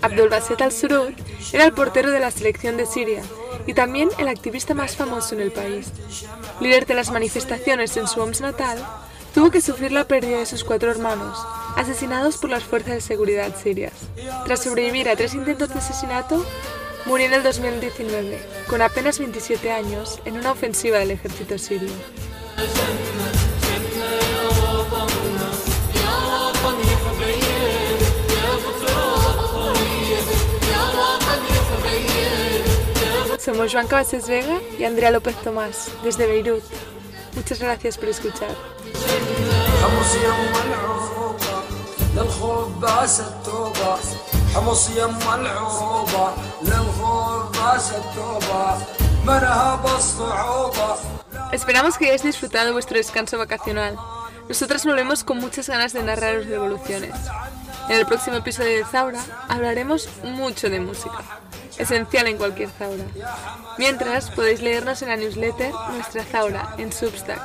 Abdul 0.00 0.28
Baset 0.28 0.60
al-Surur 0.62 1.12
era 1.52 1.64
el 1.64 1.72
portero 1.72 2.10
de 2.10 2.20
la 2.20 2.30
selección 2.30 2.76
de 2.76 2.86
Siria 2.86 3.22
y 3.66 3.74
también 3.74 4.08
el 4.18 4.28
activista 4.28 4.74
más 4.74 4.96
famoso 4.96 5.34
en 5.34 5.42
el 5.42 5.52
país. 5.52 5.92
Líder 6.60 6.86
de 6.86 6.94
las 6.94 7.10
manifestaciones 7.10 7.96
en 7.96 8.06
su 8.06 8.20
Homs 8.20 8.40
natal, 8.40 8.78
tuvo 9.34 9.50
que 9.50 9.60
sufrir 9.60 9.92
la 9.92 10.04
pérdida 10.04 10.38
de 10.38 10.46
sus 10.46 10.64
cuatro 10.64 10.90
hermanos, 10.90 11.38
asesinados 11.76 12.36
por 12.36 12.50
las 12.50 12.64
fuerzas 12.64 12.94
de 12.94 13.00
seguridad 13.00 13.54
sirias. 13.56 13.92
Tras 14.44 14.62
sobrevivir 14.62 15.08
a 15.08 15.16
tres 15.16 15.34
intentos 15.34 15.68
de 15.68 15.78
asesinato, 15.78 16.44
murió 17.06 17.26
en 17.26 17.34
el 17.34 17.42
2019, 17.42 18.38
con 18.68 18.82
apenas 18.82 19.18
27 19.18 19.70
años, 19.70 20.20
en 20.24 20.36
una 20.36 20.52
ofensiva 20.52 20.98
del 20.98 21.12
ejército 21.12 21.58
sirio. 21.58 21.90
Somos 33.38 33.72
Joan 33.72 33.86
Cabasés 33.86 34.28
Vega 34.28 34.60
y 34.78 34.84
Andrea 34.84 35.10
López 35.10 35.34
Tomás, 35.36 35.90
desde 36.04 36.26
Beirut. 36.26 36.62
Muchas 37.34 37.60
gracias 37.60 37.96
por 37.96 38.10
escuchar. 38.10 38.77
حمص 39.83 40.15
يم 40.15 40.53
العروبة 40.65 41.55
للخوف 42.15 42.67
باس 42.81 43.19
التوبة 43.19 43.97
حمص 44.55 44.89
يم 44.89 45.17
العروبة 45.33 46.33
للخوف 46.61 47.59
باس 47.59 47.91
التوبة 47.91 48.77
مرهب 49.25 49.85
الصعوبة 49.85 50.95
Esperamos 51.51 51.97
que 51.97 52.05
hayáis 52.05 52.23
disfrutado 52.23 52.73
vuestro 52.73 52.97
descanso 52.97 53.37
vacacional. 53.37 53.95
Nosotras 54.49 54.85
volvemos 54.85 55.23
con 55.23 55.37
muchas 55.37 55.69
ganas 55.69 55.93
de 55.93 56.01
narraros 56.01 56.47
revoluciones. 56.47 57.13
En 57.89 57.97
el 57.97 58.05
próximo 58.07 58.37
episodio 58.37 58.77
de 58.77 58.85
Zaura 58.85 59.19
hablaremos 59.49 60.09
mucho 60.23 60.69
de 60.69 60.79
música, 60.79 61.19
esencial 61.77 62.27
en 62.27 62.37
cualquier 62.37 62.69
Zaura. 62.69 63.03
Mientras, 63.77 64.31
podéis 64.31 64.61
leernos 64.61 65.01
en 65.03 65.09
la 65.09 65.17
newsletter 65.17 65.71
Nuestra 65.91 66.23
Zaura 66.23 66.75
en 66.77 66.91
Substack. 66.91 67.39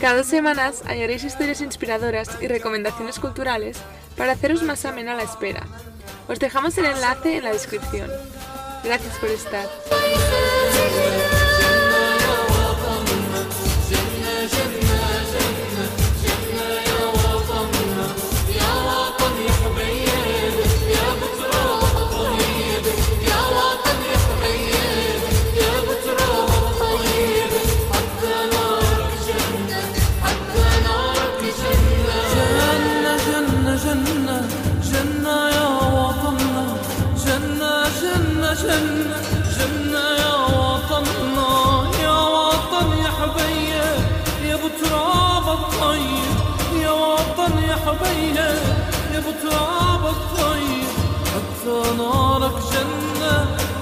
cada 0.00 0.16
dos 0.16 0.26
semanas 0.26 0.82
hallaréis 0.86 1.24
historias 1.24 1.60
inspiradoras 1.60 2.30
y 2.40 2.48
recomendaciones 2.48 3.18
culturales 3.20 3.76
para 4.16 4.32
haceros 4.32 4.62
más 4.62 4.86
amena 4.86 5.14
la 5.14 5.24
espera. 5.24 5.66
Os 6.26 6.38
dejamos 6.38 6.78
el 6.78 6.86
enlace 6.86 7.36
en 7.36 7.44
la 7.44 7.52
descripción. 7.52 8.10
Gracias 8.82 9.18
por 9.18 9.28
estar. 9.28 9.68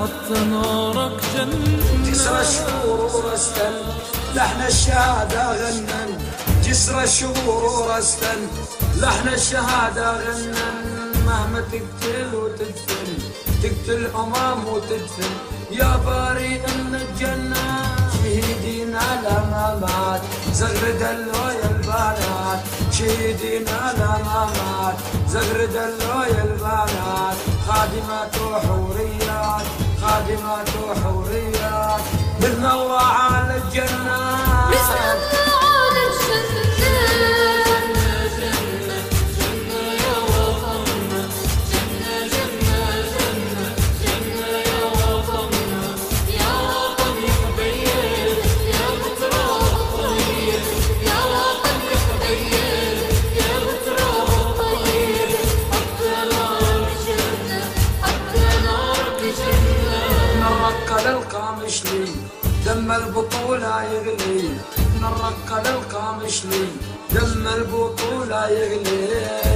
حتى 0.01 0.41
نارك 0.45 1.21
جسر 2.07 2.31
جنة 2.31 2.41
الشهور 2.41 3.35
استن 3.35 3.75
لحن 4.35 4.61
الشهادة 4.63 5.53
غنن 5.53 6.19
جسر 6.65 7.03
الشهور 7.03 7.99
استن 7.99 8.41
لحن 8.97 9.29
الشهادة 9.29 10.13
غنن 10.13 10.55
مهما 11.27 11.61
تقتل 11.61 12.35
وتدفن 12.35 13.09
تقتل 13.63 14.07
أمام 14.15 14.69
وتدفن. 14.69 15.33
يا 15.71 16.01
بريء 16.07 16.63
من 16.79 16.95
الجنة 16.95 17.67
شهيدين 18.13 18.97
على 18.97 19.37
ما 19.51 19.79
مات. 19.83 20.21
زغر 20.53 20.91
دلو 21.01 21.43
يا 21.61 21.71
البنات 21.71 22.61
شهيدين 22.93 23.69
على 23.69 24.11
ما 24.25 24.49
مات. 24.57 24.97
زغر 25.29 25.65
دلو 25.65 26.23
يا 26.23 26.45
البنات 26.45 27.37
خادمات 27.69 28.35
وحوريات 28.41 29.67
قادمات 30.03 30.69
وحوريات 30.85 32.01
بإذن 32.41 32.67
الله 32.67 33.03
على 33.03 33.57
الجنة. 33.57 34.19
بإذن 34.71 35.03
الله. 35.15 35.58
البطولة 62.99 63.83
يغلي 63.83 64.59
نرق 65.01 65.63
للقامش 65.65 66.45
لي 66.45 66.67
دم 67.11 67.47
البطولة 67.47 68.49
يغلي 68.49 69.09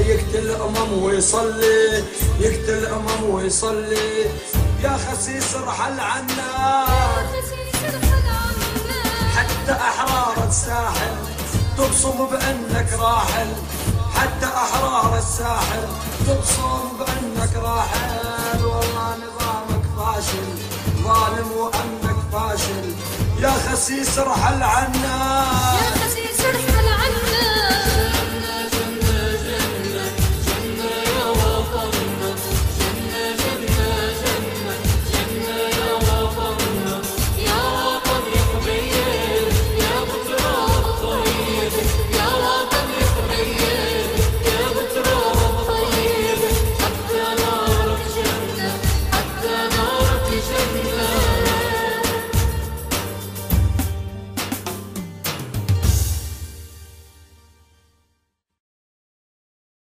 يقتل 0.09 0.51
أمم 0.51 1.03
ويصلي 1.03 2.05
يقتل 2.41 2.87
أمم 2.87 3.31
ويصلي. 3.31 4.27
يا 4.83 4.99
خسيس 5.05 5.55
ارحل 5.55 6.01
عنا. 6.01 6.87
حتى 9.37 9.73
أحرار 9.73 10.49
الساحل 10.49 11.17
تبصم 11.79 12.27
بأنك 12.31 12.93
راحل. 12.99 13.51
حتى 14.17 14.47
أحرار 14.47 15.19
الساحل 15.19 15.87
تبصم 16.27 16.83
بأنك 16.99 17.57
راحل. 17.57 18.65
والله 18.65 19.17
نظامك 19.25 19.85
فاشل 19.97 20.49
ظالم 21.05 21.51
وأمنك 21.53 22.19
فاشل. 22.33 22.95
يا 23.43 23.51
خسيس 23.51 24.19
ارحل 24.19 24.63
عنا. 24.63 26.22